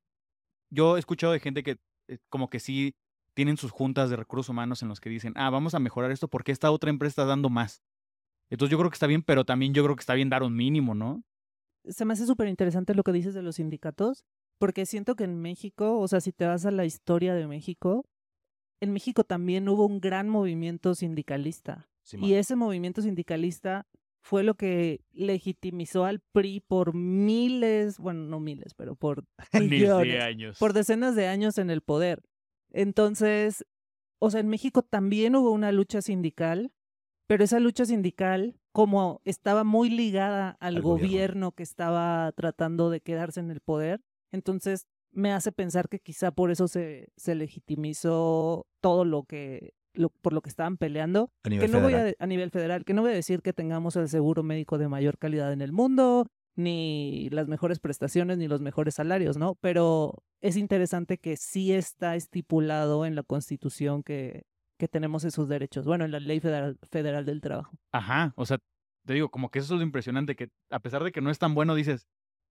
[0.71, 1.77] yo he escuchado de gente que
[2.07, 2.95] eh, como que sí
[3.35, 6.27] tienen sus juntas de recursos humanos en los que dicen, ah, vamos a mejorar esto
[6.27, 7.81] porque esta otra empresa está dando más.
[8.49, 10.55] Entonces yo creo que está bien, pero también yo creo que está bien dar un
[10.55, 11.23] mínimo, ¿no?
[11.85, 14.23] Se me hace súper interesante lo que dices de los sindicatos,
[14.59, 18.05] porque siento que en México, o sea, si te vas a la historia de México,
[18.81, 21.87] en México también hubo un gran movimiento sindicalista.
[22.13, 23.87] Y ese movimiento sindicalista
[24.25, 30.57] fue lo que legitimizó al PRI por miles, bueno, no miles, pero por millones, años.
[30.57, 32.23] por decenas de años en el poder.
[32.71, 33.63] Entonces,
[34.19, 36.73] o sea, en México también hubo una lucha sindical,
[37.27, 41.07] pero esa lucha sindical, como estaba muy ligada al, Al gobierno.
[41.07, 46.31] gobierno que estaba tratando de quedarse en el poder, entonces me hace pensar que quizá
[46.31, 51.49] por eso se, se legitimizó todo lo que, lo, por lo que estaban peleando A
[51.49, 53.95] nivel que no voy a, a nivel federal, que no voy a decir que tengamos
[53.95, 58.61] el seguro médico de mayor calidad en el mundo, ni las mejores prestaciones, ni los
[58.61, 59.55] mejores salarios, ¿no?
[59.61, 64.43] Pero es interesante que sí está estipulado en la Constitución que,
[64.77, 65.85] que tenemos esos derechos.
[65.85, 67.77] Bueno, en la Ley Federal, Federal del Trabajo.
[67.91, 68.59] Ajá, o sea,
[69.05, 71.39] te digo, como que eso es lo impresionante, que a pesar de que no es
[71.39, 72.07] tan bueno, dices,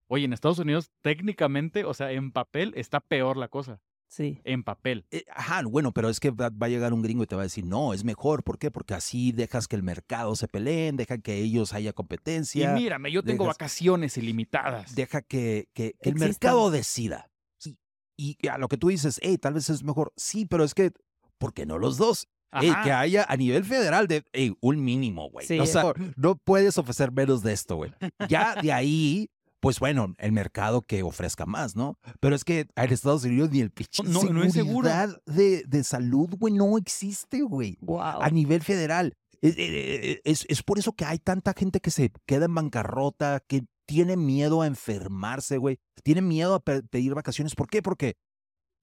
[0.07, 4.39] oye, en Estados Unidos técnicamente, o sea, en papel está peor la cosa, Sí.
[4.45, 5.05] en papel.
[5.11, 7.41] Eh, Ajá, bueno, pero es que va, va a llegar un gringo y te va
[7.41, 8.43] a decir, no, es mejor.
[8.43, 8.71] ¿Por qué?
[8.71, 13.11] Porque así dejas que el mercado se peleen, deja que ellos haya competencia, y mírame,
[13.11, 14.95] yo tengo dejas- vacaciones ilimitadas.
[14.95, 17.29] deja que, que- que el mercado decida.
[17.57, 17.77] Sí.
[18.17, 20.13] Y a lo que tú dices, hey, tal vez es mejor.
[20.15, 20.91] Sí, pero es que,
[21.37, 22.27] ¿por qué no los dos?
[22.61, 25.45] Ey, que haya a nivel federal de ey, un mínimo, güey.
[25.45, 25.83] Sí, o sea,
[26.15, 27.91] no puedes ofrecer menos de esto, güey.
[28.29, 29.29] Ya de ahí,
[29.65, 31.97] pues bueno, el mercado que ofrezca más, ¿no?
[32.19, 34.87] Pero es que en Estados Unidos ni el pinche No, no es seguro.
[35.25, 37.77] de, de salud, güey, no existe, güey.
[37.81, 37.99] Wow.
[38.21, 39.13] A nivel federal.
[39.41, 43.41] Es, eh, es- es por eso que hay tanta gente que se queda en bancarrota,
[43.47, 45.79] que tiene miedo a enfermarse, güey.
[46.03, 47.53] Tiene miedo a pe- pedir vacaciones.
[47.55, 47.81] ¿Por qué?
[47.81, 48.15] Porque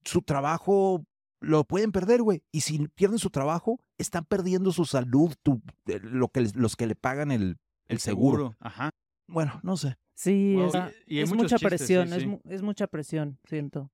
[0.05, 1.03] su trabajo
[1.41, 2.41] lo pueden perder, güey.
[2.51, 6.95] Y si pierden su trabajo, están perdiendo su salud, tu- lo que los que le
[6.95, 8.55] pagan el, el seguro.
[8.59, 8.89] Ajá.
[9.27, 9.95] Bueno, no sé.
[10.15, 10.73] Sí, Wow, es,
[11.07, 13.91] y- y hay es muchos mucha chistes, sí, presión, Es, mu- es mucha presión, siento.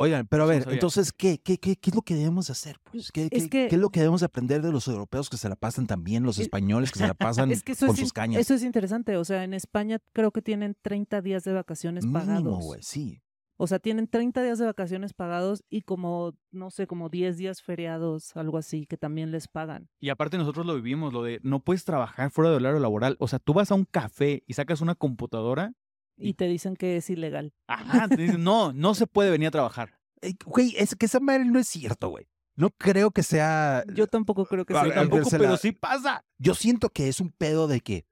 [0.00, 2.76] Oigan, pero a no ver, entonces, ¿qué, qué, qué, qué es lo que debemos hacer?
[2.84, 5.36] Pues, ¿qué, Es qué- que- qué es lo que debemos aprender de los europeos que
[5.36, 7.96] se la pasan también, los Es- españoles que se la pasan Es que con es,
[7.98, 8.40] sus cañas?
[8.40, 9.16] eso es interesante.
[9.16, 12.64] O sea, en España creo que tienen 30 días de vacaciones Mínimo, pagados.
[12.64, 13.20] güey, sí.
[13.60, 17.60] O sea, tienen 30 días de vacaciones pagados y como, no sé, como 10 días
[17.60, 19.88] feriados, algo así, que también les pagan.
[20.00, 23.16] Y aparte nosotros lo vivimos, lo de no puedes trabajar fuera del horario laboral.
[23.18, 25.72] O sea, tú vas a un café y sacas una computadora.
[26.16, 27.52] Y te dicen que es ilegal.
[27.66, 29.98] Ajá, te dicen, no, no se puede venir a trabajar.
[30.20, 32.28] Ey, Güey, es que esa madre no es cierto, güey.
[32.56, 33.84] No creo que sea.
[33.94, 34.94] Yo tampoco creo que sea.
[34.94, 36.24] Tampoco, pero la- sí pasa.
[36.38, 38.04] Yo siento que es un pedo de que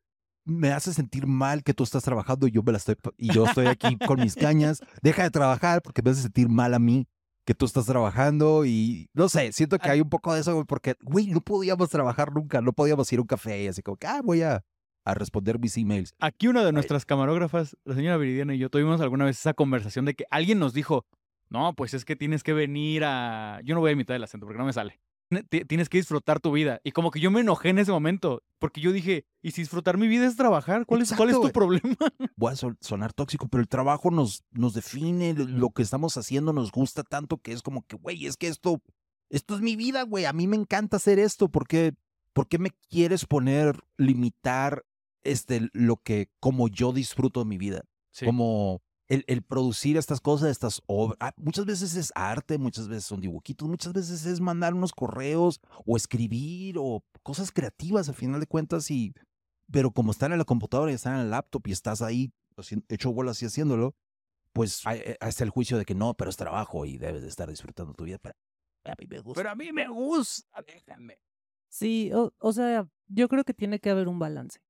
[0.46, 3.44] me hace sentir mal que tú estás trabajando y yo me la estoy y yo
[3.46, 4.80] estoy aquí con mis cañas.
[5.02, 7.06] Deja de trabajar porque me hace sentir mal a mí
[7.44, 10.96] que tú estás trabajando y no sé, siento que hay un poco de eso, porque,
[11.02, 14.06] güey, no podíamos trabajar nunca, no podíamos ir a un café y así como que,
[14.06, 14.64] ah, voy a,
[15.04, 16.14] a responder mis emails.
[16.18, 20.04] Aquí una de nuestras camarógrafas, la señora Viridiana y yo, tuvimos alguna vez esa conversación
[20.04, 21.06] de que alguien nos dijo,
[21.48, 23.60] no, pues es que tienes que venir a...
[23.64, 25.00] Yo no voy a imitar el acento porque no me sale.
[25.48, 26.80] Ti- Tienes que disfrutar tu vida.
[26.84, 29.98] Y como que yo me enojé en ese momento, porque yo dije, ¿y si disfrutar
[29.98, 30.86] mi vida es trabajar?
[30.86, 31.96] ¿Cuál es, cuál es tu problema?
[32.36, 36.52] Voy a son- sonar tóxico, pero el trabajo nos, nos define, lo- que estamos haciendo
[36.52, 38.80] nos gusta tanto que es como que, güey, es que esto,
[39.28, 41.94] esto es mi vida, güey, a mí me encanta hacer esto, ¿por qué,
[42.32, 44.84] por qué me quieres poner, limitar
[45.24, 47.82] este, lo que, como yo disfruto de mi vida?
[48.26, 51.16] Como el, el producir estas cosas, estas obras.
[51.20, 55.60] ah, Muchas veces es arte, muchas veces son dibujitos, muchas veces es mandar unos correos
[55.84, 59.14] o escribir o cosas creativas al final de cuentas y...
[59.70, 62.32] Pero como están en la computadora y están en el laptop y estás ahí
[62.88, 63.96] hecho bolas y haciéndolo,
[64.52, 67.48] pues hay, eh, el juicio de que no, pero es trabajo y debes de estar
[67.48, 68.18] disfrutando tu vida.
[68.18, 68.36] Pero
[68.84, 69.40] a mí me gusta.
[69.40, 71.18] Pero a mí me gusta, déjame.
[71.68, 74.60] Sí, o, o sea, yo creo que tiene que haber un balance.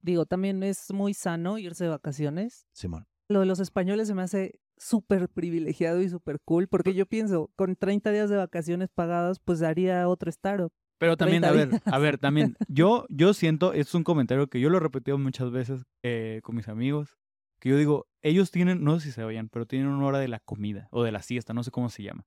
[0.00, 2.66] Digo, también es muy sano irse de vacaciones.
[2.72, 3.06] Simón.
[3.28, 7.50] Lo de los españoles se me hace súper privilegiado y súper cool, porque yo pienso,
[7.56, 10.72] con 30 días de vacaciones pagadas, pues haría otro startup.
[10.98, 14.60] Pero también, a 30 ver, a ver, también, yo, yo siento, es un comentario que
[14.60, 17.18] yo lo he repetido muchas veces eh, con mis amigos,
[17.60, 20.28] que yo digo, ellos tienen, no sé si se oían, pero tienen una hora de
[20.28, 22.26] la comida o de la siesta, no sé cómo se llama.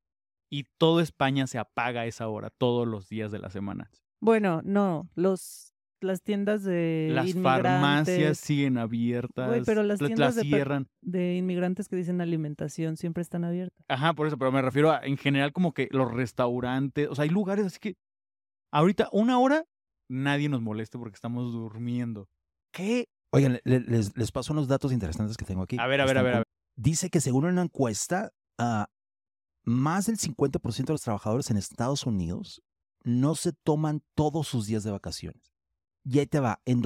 [0.50, 3.90] Y toda España se apaga a esa hora, todos los días de la semana.
[4.20, 10.42] Bueno, no, los las tiendas de Las farmacias siguen abiertas, pero las la- tiendas de
[10.42, 10.88] per- cierran.
[11.02, 13.78] de inmigrantes que dicen alimentación siempre están abiertas.
[13.88, 17.24] Ajá, por eso, pero me refiero a, en general, como que los restaurantes, o sea,
[17.24, 17.96] hay lugares así que
[18.72, 19.64] ahorita, una hora,
[20.10, 22.28] nadie nos moleste porque estamos durmiendo.
[22.74, 23.06] ¿Qué?
[23.34, 25.78] Oigan, le- les, les paso unos datos interesantes que tengo aquí.
[25.80, 26.48] A ver, a ver, a ver, a ver.
[26.78, 28.88] Dice que según una encuesta ah,
[29.66, 32.62] más del 50% de los trabajadores en Estados Unidos
[33.04, 35.42] no se toman todos sus días de vacaciones.
[36.10, 36.82] Y ahí te va, en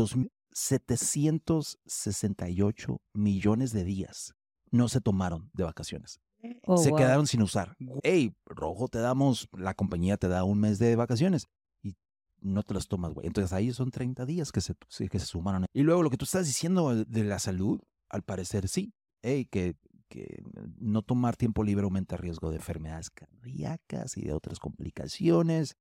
[0.51, 4.33] 768 millones de días
[4.71, 6.19] no se tomaron de vacaciones.
[6.63, 6.97] Oh, se wow.
[6.97, 7.77] quedaron sin usar.
[8.01, 11.45] Hey, rojo, te damos, la compañía te da un mes de vacaciones
[11.83, 11.93] y
[12.39, 13.27] no te las tomas, güey.
[13.27, 14.73] Entonces ahí son 30 días que se,
[15.07, 15.67] que se sumaron.
[15.71, 17.79] Y luego lo que tú estás diciendo de la salud,
[18.09, 18.91] al parecer sí.
[19.21, 19.75] Hey, que,
[20.09, 20.41] que
[20.79, 25.75] no tomar tiempo libre aumenta el riesgo de enfermedades cardíacas y de otras complicaciones.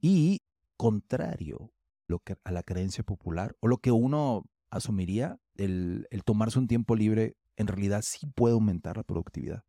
[0.00, 0.40] Y
[0.76, 1.70] contrario
[2.10, 6.68] lo que, a la creencia popular o lo que uno asumiría, el, el tomarse un
[6.68, 9.64] tiempo libre en realidad sí puede aumentar la productividad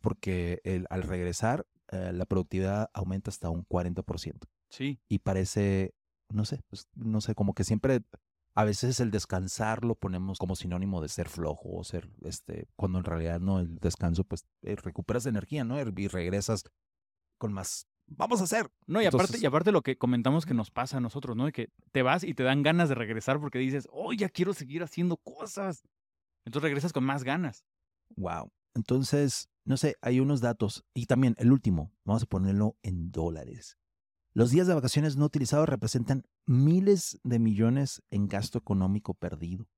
[0.00, 4.98] porque el- al regresar eh, la productividad aumenta hasta un 40% Sí.
[5.08, 5.94] y parece,
[6.32, 8.00] no sé, pues, no sé, como que siempre,
[8.54, 12.98] a veces el descansar lo ponemos como sinónimo de ser flojo o ser, este, cuando
[12.98, 15.78] en realidad no, el descanso, pues eh, recuperas energía, ¿no?
[15.80, 16.64] Y regresas
[17.38, 18.70] con más, vamos a hacer.
[18.86, 21.46] No, y aparte, Entonces- y aparte lo que comentamos que nos pasa a nosotros, ¿no?
[21.46, 24.54] De que te vas y te dan ganas de regresar porque dices, oh, ya quiero
[24.54, 25.82] seguir haciendo cosas.
[26.44, 27.64] Entonces regresas con más ganas.
[28.16, 28.50] Wow.
[28.74, 30.84] Entonces, no sé, hay unos datos.
[30.94, 33.78] Y también el último, vamos a ponerlo en dólares.
[34.34, 39.68] Los días de vacaciones no utilizados representan miles de millones en gasto económico perdido.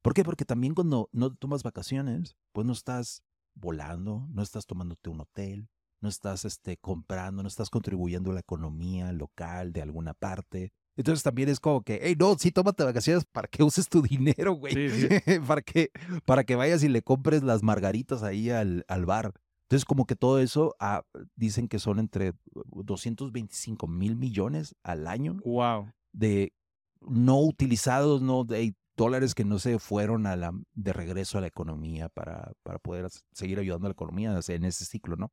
[0.00, 0.22] ¿Por qué?
[0.24, 3.22] Porque también cuando no tomas vacaciones, pues no estás
[3.54, 5.68] volando, no estás tomándote un hotel,
[6.00, 10.72] no estás este, comprando, no estás contribuyendo a la economía local de alguna parte.
[10.96, 14.02] Entonces también es como que, hey, no, sí, tómate vacaciones para que uses tu
[14.42, 14.74] dinero, güey.
[14.74, 15.08] Sí, sí.
[15.46, 15.90] para, que,
[16.24, 19.32] para que vayas y le compres las margaritas ahí al, al bar.
[19.64, 21.04] Entonces, como que todo eso ah,
[21.36, 25.92] dicen que son entre 225 mil millones al año Wow.
[26.12, 26.52] de
[27.00, 31.46] no utilizados, no de dólares que no se fueron a la, de regreso a la
[31.46, 35.32] economía para, para poder seguir ayudando a la economía en ese ciclo, ¿no?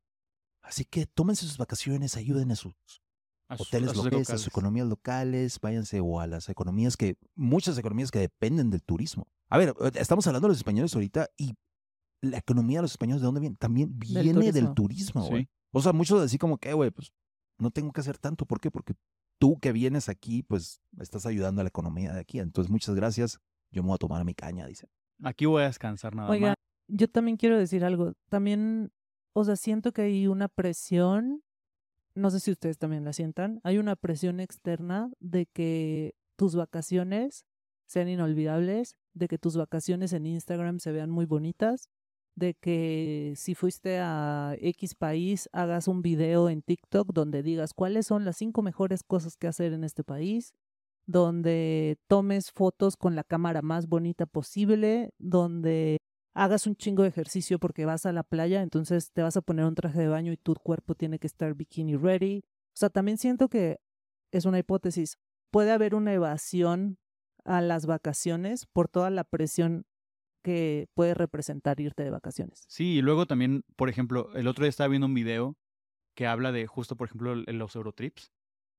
[0.67, 2.73] Así que tómense sus vacaciones, ayuden a sus
[3.49, 8.19] hoteles locales, a sus economías locales, váyanse o a las economías que, muchas economías que
[8.19, 9.27] dependen del turismo.
[9.49, 11.55] A ver, eh, estamos hablando de los españoles ahorita y
[12.21, 13.55] la economía de los españoles, ¿de dónde viene?
[13.57, 15.43] También viene del turismo, güey.
[15.43, 15.49] Sí.
[15.71, 17.11] O sea, muchos así como que, güey, pues
[17.59, 18.45] no tengo que hacer tanto.
[18.45, 18.71] ¿Por qué?
[18.71, 18.93] Porque
[19.39, 22.39] tú que vienes aquí, pues estás ayudando a la economía de aquí.
[22.39, 23.39] Entonces, muchas gracias.
[23.71, 24.89] Yo me voy a tomar mi caña, dice.
[25.23, 26.55] Aquí voy a descansar nada Oiga, más.
[26.87, 28.13] yo también quiero decir algo.
[28.29, 28.91] También,
[29.39, 31.43] o sea, siento que hay una presión,
[32.15, 37.45] no sé si ustedes también la sientan, hay una presión externa de que tus vacaciones
[37.85, 41.87] sean inolvidables, de que tus vacaciones en Instagram se vean muy bonitas,
[42.33, 48.07] de que si fuiste a X país hagas un video en TikTok donde digas cuáles
[48.07, 50.55] son las cinco mejores cosas que hacer en este país,
[51.05, 55.99] donde tomes fotos con la cámara más bonita posible, donde
[56.37, 59.65] hagas un chingo de ejercicio porque vas a la playa, entonces te vas a poner
[59.65, 62.43] un traje de baño y tu cuerpo tiene que estar bikini ready.
[62.45, 63.79] O sea, también siento que
[64.31, 65.17] es una hipótesis.
[65.49, 66.99] Puede haber una evasión
[67.43, 69.87] a las vacaciones por toda la presión
[70.43, 72.65] que puede representar irte de vacaciones.
[72.67, 75.57] Sí, y luego también, por ejemplo, el otro día estaba viendo un video
[76.15, 78.31] que habla de justo, por ejemplo, los Eurotrips.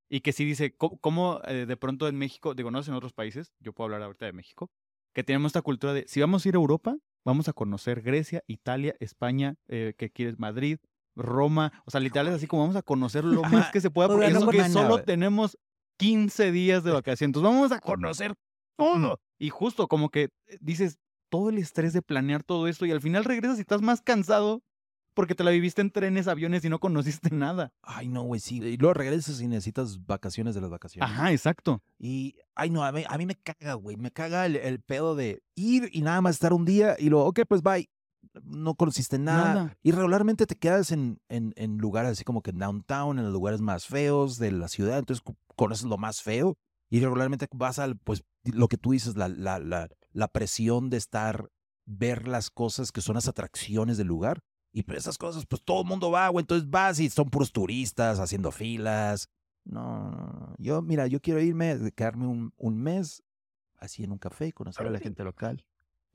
[0.09, 3.12] Y que sí dice cómo, eh, de pronto en México, digo, no sé en otros
[3.12, 4.71] países, yo puedo hablar ahorita de México,
[5.12, 8.42] que tenemos esta cultura de, si vamos a ir a Europa, vamos a conocer Grecia,
[8.46, 10.78] Italia, España, eh, que quieres Madrid,
[11.16, 14.09] Roma, o sea, literal es así como vamos a conocer lo más que se pueda,
[14.09, 15.59] porque, que nada, solo tenemos
[15.98, 18.35] 15 días de vacaciones, entonces vamos a conocer
[18.76, 19.20] todo.
[19.38, 23.00] Y justo como que eh, dices, todo el estrés de planear todo esto y al
[23.00, 24.62] final regresas y estás más cansado
[25.18, 27.72] porque te la viviste en trenes, aviones y no conociste nada.
[27.83, 28.59] Ay, no, güey, sí.
[28.62, 31.11] Y luego regresas y necesitas vacaciones de las vacaciones.
[31.11, 31.83] Ajá, exacto.
[31.98, 33.96] Y, ay, no, a mí, a mí me caga, güey.
[33.96, 37.26] Me caga el, el pedo de ir y nada más estar un día y luego,
[37.26, 37.90] ok, pues bye.
[38.44, 39.54] No conociste nada.
[39.54, 39.76] Nada.
[39.83, 43.33] Y regularmente te quedas en, en, en lugares así como que en downtown, en los
[43.33, 45.00] lugares más feos de la ciudad.
[45.00, 46.57] Entonces co- conoces lo más feo.
[46.90, 50.96] Y regularmente vas al, pues, lo que tú dices, la, la, la, la presión de
[50.96, 51.50] estar,
[51.87, 54.42] ver las cosas que son las atracciones del lugar.
[54.72, 56.42] Y pues esas cosas, pues todo el mundo va, güey.
[56.42, 59.28] Entonces vas y son puros turistas haciendo filas.
[59.64, 60.54] No.
[60.59, 63.22] Yo, mira, yo quiero irme, quedarme un, un mes
[63.76, 65.64] así en un café y conocer a la gente local.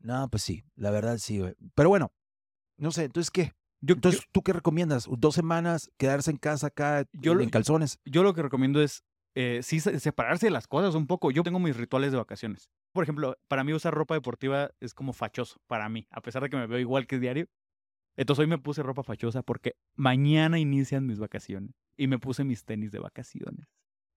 [0.00, 1.54] No, pues sí, la verdad sí, güey.
[1.74, 2.12] Pero bueno,
[2.76, 3.52] no sé, entonces, ¿qué?
[3.80, 5.08] Yo, Entonces, ¿tú qué recomiendas?
[5.18, 7.98] ¿Dos semanas, quedarse en casa acá Yo en lo- calzones?
[8.04, 9.02] yo, yo lo que recomiendo es
[9.34, 11.30] eh, sí se- separarse de las cosas un poco.
[11.30, 12.68] Yo tengo mis rituales de vacaciones.
[12.96, 16.48] Por ejemplo, para mí usar ropa deportiva es como fachoso, para mí, a pesar de
[16.48, 17.46] que me veo igual que diario.
[18.16, 22.64] Entonces hoy me puse ropa fachosa porque mañana inician mis vacaciones y me puse mis
[22.64, 23.66] tenis de vacaciones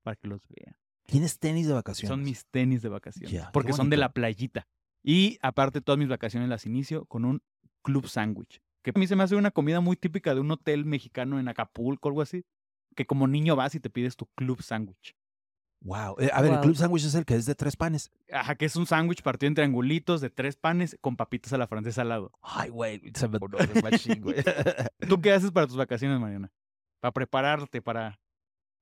[0.01, 0.77] para que los vean.
[1.05, 2.07] ¿Tienes tenis de vacaciones?
[2.07, 3.29] Son mis tenis de vacaciones.
[3.29, 4.65] Qué porque son de la playita.
[5.03, 7.41] Y aparte, todas mis vacaciones las inicio con un
[7.81, 8.61] club sándwich.
[8.81, 11.49] Que a mí se me hace una comida muy típica de un hotel mexicano en
[11.49, 12.45] Acapulco o algo así.
[12.95, 15.17] Que como niño vas y te pides tu club sándwich.
[15.81, 16.17] Wow.
[16.19, 18.11] Eh, a ver, el club sándwich es el que es de tres panes.
[18.31, 21.67] Ajá, que es un sándwich partido en triangulitos de tres panes con papitas a la
[21.67, 22.31] francesa al lado.
[22.41, 23.39] Ay, güey, se me
[23.81, 24.35] machín, güey.
[25.07, 26.51] ¿Tú qué haces para tus vacaciones, Mariana?
[26.99, 28.19] Para prepararte, para...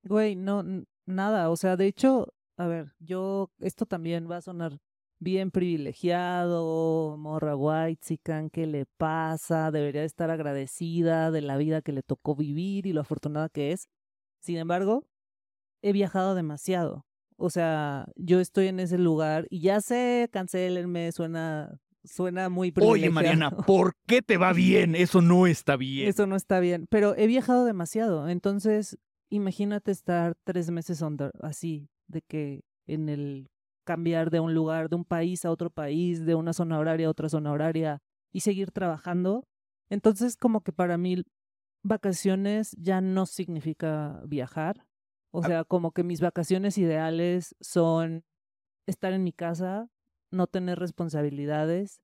[0.02, 0.64] Güey, no,
[1.06, 1.50] nada.
[1.50, 4.78] O sea, de hecho, a ver, yo, esto también va a sonar
[5.20, 8.18] bien privilegiado, morra white,
[8.52, 9.70] ¿qué le pasa?
[9.70, 13.72] Debería de estar agradecida de la vida que le tocó vivir y lo afortunada que
[13.72, 13.88] es.
[14.40, 15.04] Sin embargo,
[15.82, 17.04] he viajado demasiado.
[17.36, 23.10] O sea, yo estoy en ese lugar y ya sé, cancelenme, suena, suena muy Oye,
[23.10, 23.50] Mariana.
[23.50, 24.94] ¿por qué te va bien?
[24.94, 26.08] Eso no está bien.
[26.08, 28.98] Eso no está bien, pero he viajado demasiado, entonces
[29.30, 33.50] imagínate estar tres meses under, así, de que en el
[33.84, 37.10] cambiar de un lugar, de un país a otro país, de una zona horaria a
[37.10, 38.02] otra zona horaria
[38.32, 39.46] y seguir trabajando.
[39.88, 41.22] Entonces, como que para mí
[41.82, 44.84] vacaciones ya no significa viajar.
[45.30, 45.46] O Ah.
[45.46, 48.24] sea, como que mis vacaciones ideales son
[48.86, 49.90] estar en mi casa,
[50.30, 52.00] no tener responsabilidades,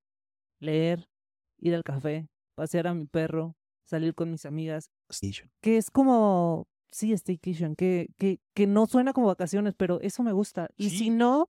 [0.60, 1.08] leer,
[1.58, 4.90] ir al café, pasear a mi perro, salir con mis amigas,
[5.62, 10.32] que es como, sí, staycation, que, que, que no suena como vacaciones, pero eso me
[10.32, 10.68] gusta.
[10.76, 10.98] Y Sí.
[10.98, 11.48] si no,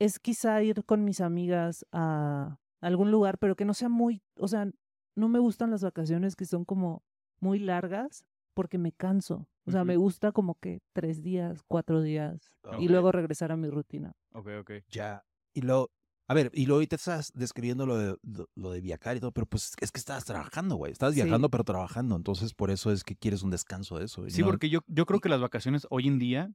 [0.00, 4.48] es quizá ir con mis amigas a algún lugar, pero que no sea muy, o
[4.48, 4.70] sea,
[5.16, 7.02] no me gustan las vacaciones que son como
[7.40, 8.24] muy largas
[8.54, 9.46] porque me canso.
[9.66, 13.68] O sea, me gusta como que tres días, cuatro días y luego regresar a mi
[13.68, 14.12] rutina.
[14.32, 14.70] Ok, ok.
[14.88, 15.24] Ya.
[15.54, 15.90] Y luego,
[16.28, 19.32] a ver, y luego ahorita estás describiendo lo de, lo, lo de viajar y todo,
[19.32, 20.92] pero pues es que estabas trabajando, güey.
[20.92, 21.22] Estabas Sí.
[21.22, 22.16] viajando, pero trabajando.
[22.16, 24.28] Entonces, por eso es que quieres un descanso de eso.
[24.28, 26.52] Sí, no- porque yo, yo creo que las vacaciones hoy en día,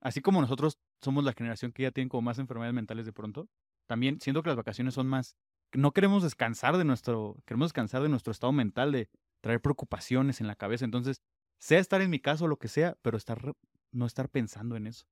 [0.00, 3.48] así como nosotros somos la generación que ya tienen como más enfermedades mentales de pronto,
[3.86, 5.36] también siento que las vacaciones son más,
[5.74, 9.08] no queremos descansar de nuestro, queremos descansar de nuestro estado mental, de
[9.42, 10.84] traer preocupaciones en la cabeza.
[10.84, 11.20] Entonces,
[11.58, 13.54] sea estar en mi casa o lo que sea, pero estar,
[13.92, 15.06] no estar pensando en eso.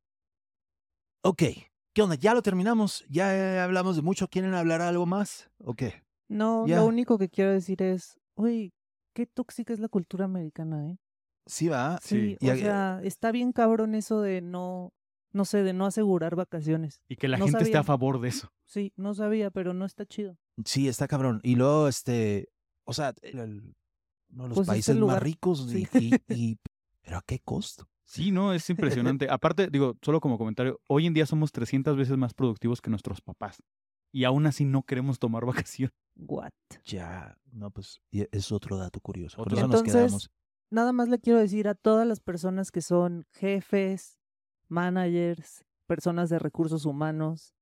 [1.22, 1.42] Ok.
[1.94, 2.16] ¿Qué onda?
[2.16, 3.04] Ya lo terminamos.
[3.08, 4.28] Ya hablamos de mucho.
[4.28, 5.50] ¿Quieren hablar algo más?
[5.58, 5.82] Ok.
[6.28, 6.76] No, Ya.
[6.76, 8.72] lo único que quiero decir es, uy,
[9.14, 10.98] qué tóxica es la cultura americana, ¿eh?
[11.46, 11.98] Sí, va.
[12.02, 14.92] Sí, Y o sea, está bien cabrón eso de no,
[15.32, 17.02] no sé, de no asegurar vacaciones.
[17.08, 17.86] Y que la No gente esté a sabía.
[17.86, 18.50] favor de eso.
[18.66, 20.38] Sí, no sabía, pero no está chido.
[20.64, 21.40] Sí, está cabrón.
[21.42, 22.48] Y luego, este,
[22.84, 23.74] o sea, el- el-
[24.34, 26.10] uno de los Pues países más ricos y, sí.
[26.28, 26.58] y- y-
[27.02, 27.88] pero a qué costo.
[28.04, 28.68] Sí, no, es
[29.18, 29.28] impresionante.
[29.30, 33.20] Aparte, digo, solo como comentario, hoy en día somos 300 veces más productivos que nuestros
[33.20, 33.62] papás.
[34.12, 35.94] Y aún así no queremos tomar vacaciones.
[36.16, 36.50] What?
[36.84, 39.36] Ya, no, pues y es otro dato curioso.
[39.38, 39.76] Por Otro eso dato.
[39.78, 40.04] nos quedamos.
[40.12, 40.30] Entonces,
[40.70, 44.18] nada más le quiero decir a todas las personas que son jefes,
[44.68, 47.54] managers, personas de recursos humanos,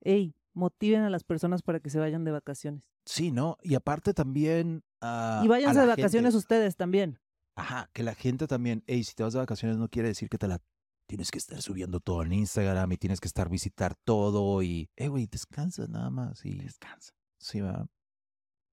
[0.00, 2.82] hey, motiven a las personas para que se vayan de vacaciones.
[3.06, 3.56] Sí, ¿no?
[3.62, 4.82] Y aparte también.
[5.04, 7.18] Ah, y a váyanse la de vacaciones gente- ustedes también.
[7.56, 10.38] Ajá, que la gente también, hey, si te vas de vacaciones no quiere decir que
[10.38, 10.60] te la
[11.06, 15.08] tienes que estar subiendo todo en Instagram y tienes que estar visitar todo y, eh,
[15.08, 17.12] güey, descansa nada más y Descansa.
[17.38, 17.86] sí va.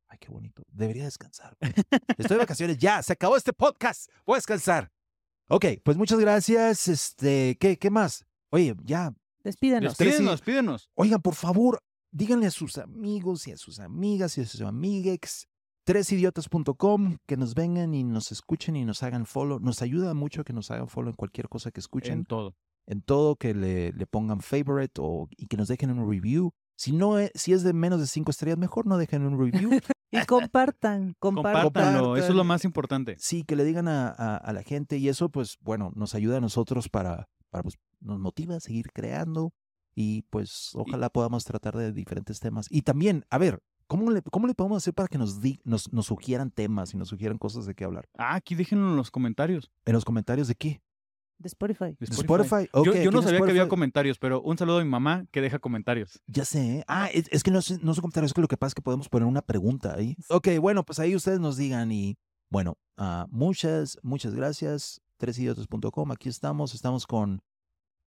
[0.08, 0.64] Ay, qué bonito.
[0.72, 1.56] Debería descansar.
[2.18, 4.10] Estoy de vacaciones ya, se acabó este podcast.
[4.26, 4.92] Voy a descansar.
[5.48, 6.88] Ok, pues muchas gracias.
[6.88, 8.26] Este, ¿qué, qué más?
[8.50, 9.14] Oye, ya,
[9.44, 9.98] Despídenos.
[9.98, 10.90] Despídenos, pídenos.
[10.96, 15.48] Oigan, por favor, díganle a sus amigos y a sus amigas y a sus amigues,
[15.86, 19.60] tresidiotas.com, que nos vengan y nos escuchen y nos hagan follow.
[19.60, 22.56] Nos ayuda mucho que nos hagan follow en cualquier cosa que escuchen, En en, todo.
[23.06, 26.52] todo, que le, le pongan favorite o, y que nos dejen un review.
[26.76, 29.70] Si no es, si es de menos de cinco estrellas, mejor no dejen un review.
[30.14, 31.64] Y compartan, compartan.
[31.64, 33.16] Compártanlo, eso es lo más importante.
[33.18, 36.36] sí, que le digan a, a- a la gente y eso, pues, bueno, nos ayuda
[36.38, 39.54] a nosotros para, para pues, nos motiva a seguir creando
[39.96, 42.68] y pues ojalá podamos tratar de diferentes temas.
[42.70, 43.62] Y también, a ver,
[43.92, 46.98] ¿cómo le, cómo le podemos hacer para que nos, di- nos, nos sugieran temas y
[46.98, 48.08] nos sugieran cosas de qué hablar?
[48.18, 49.70] Ah, aquí déjenlo en los comentarios.
[49.84, 50.82] En los comentarios de qué?
[51.38, 51.96] De Spotify.
[52.00, 52.70] de Spotify.
[53.04, 56.22] Yo no sabía que había comentarios, pero un saludo a mi mamá que deja comentarios.
[56.28, 56.78] Ya sé.
[56.78, 56.84] ¿eh?
[56.88, 58.82] Ah, es, es que no, no son comentarios, es que lo que pasa es que
[58.82, 60.16] podemos poner una pregunta ahí.
[60.30, 62.18] Ok, bueno, pues ahí ustedes nos digan y
[62.50, 65.02] bueno, ah, muchas, muchas gracias.
[65.18, 67.42] Tresidiotas.com, aquí estamos, estamos con,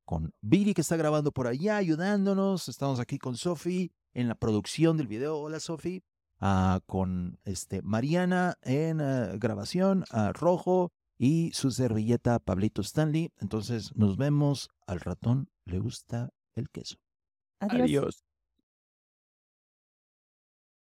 [0.05, 2.69] con Viri que está grabando por allá, ayudándonos.
[2.69, 5.39] Estamos aquí con Sofi en la producción del video.
[5.39, 6.03] Hola, Sofi.
[6.41, 13.33] Ah, con este, Mariana en ah, grabación, a Rojo y su servilleta Pablito Stanley.
[13.39, 14.71] Entonces nos vemos.
[14.87, 16.97] Al ratón le gusta el queso.
[17.61, 17.83] Adiós.
[17.83, 18.25] Adiós.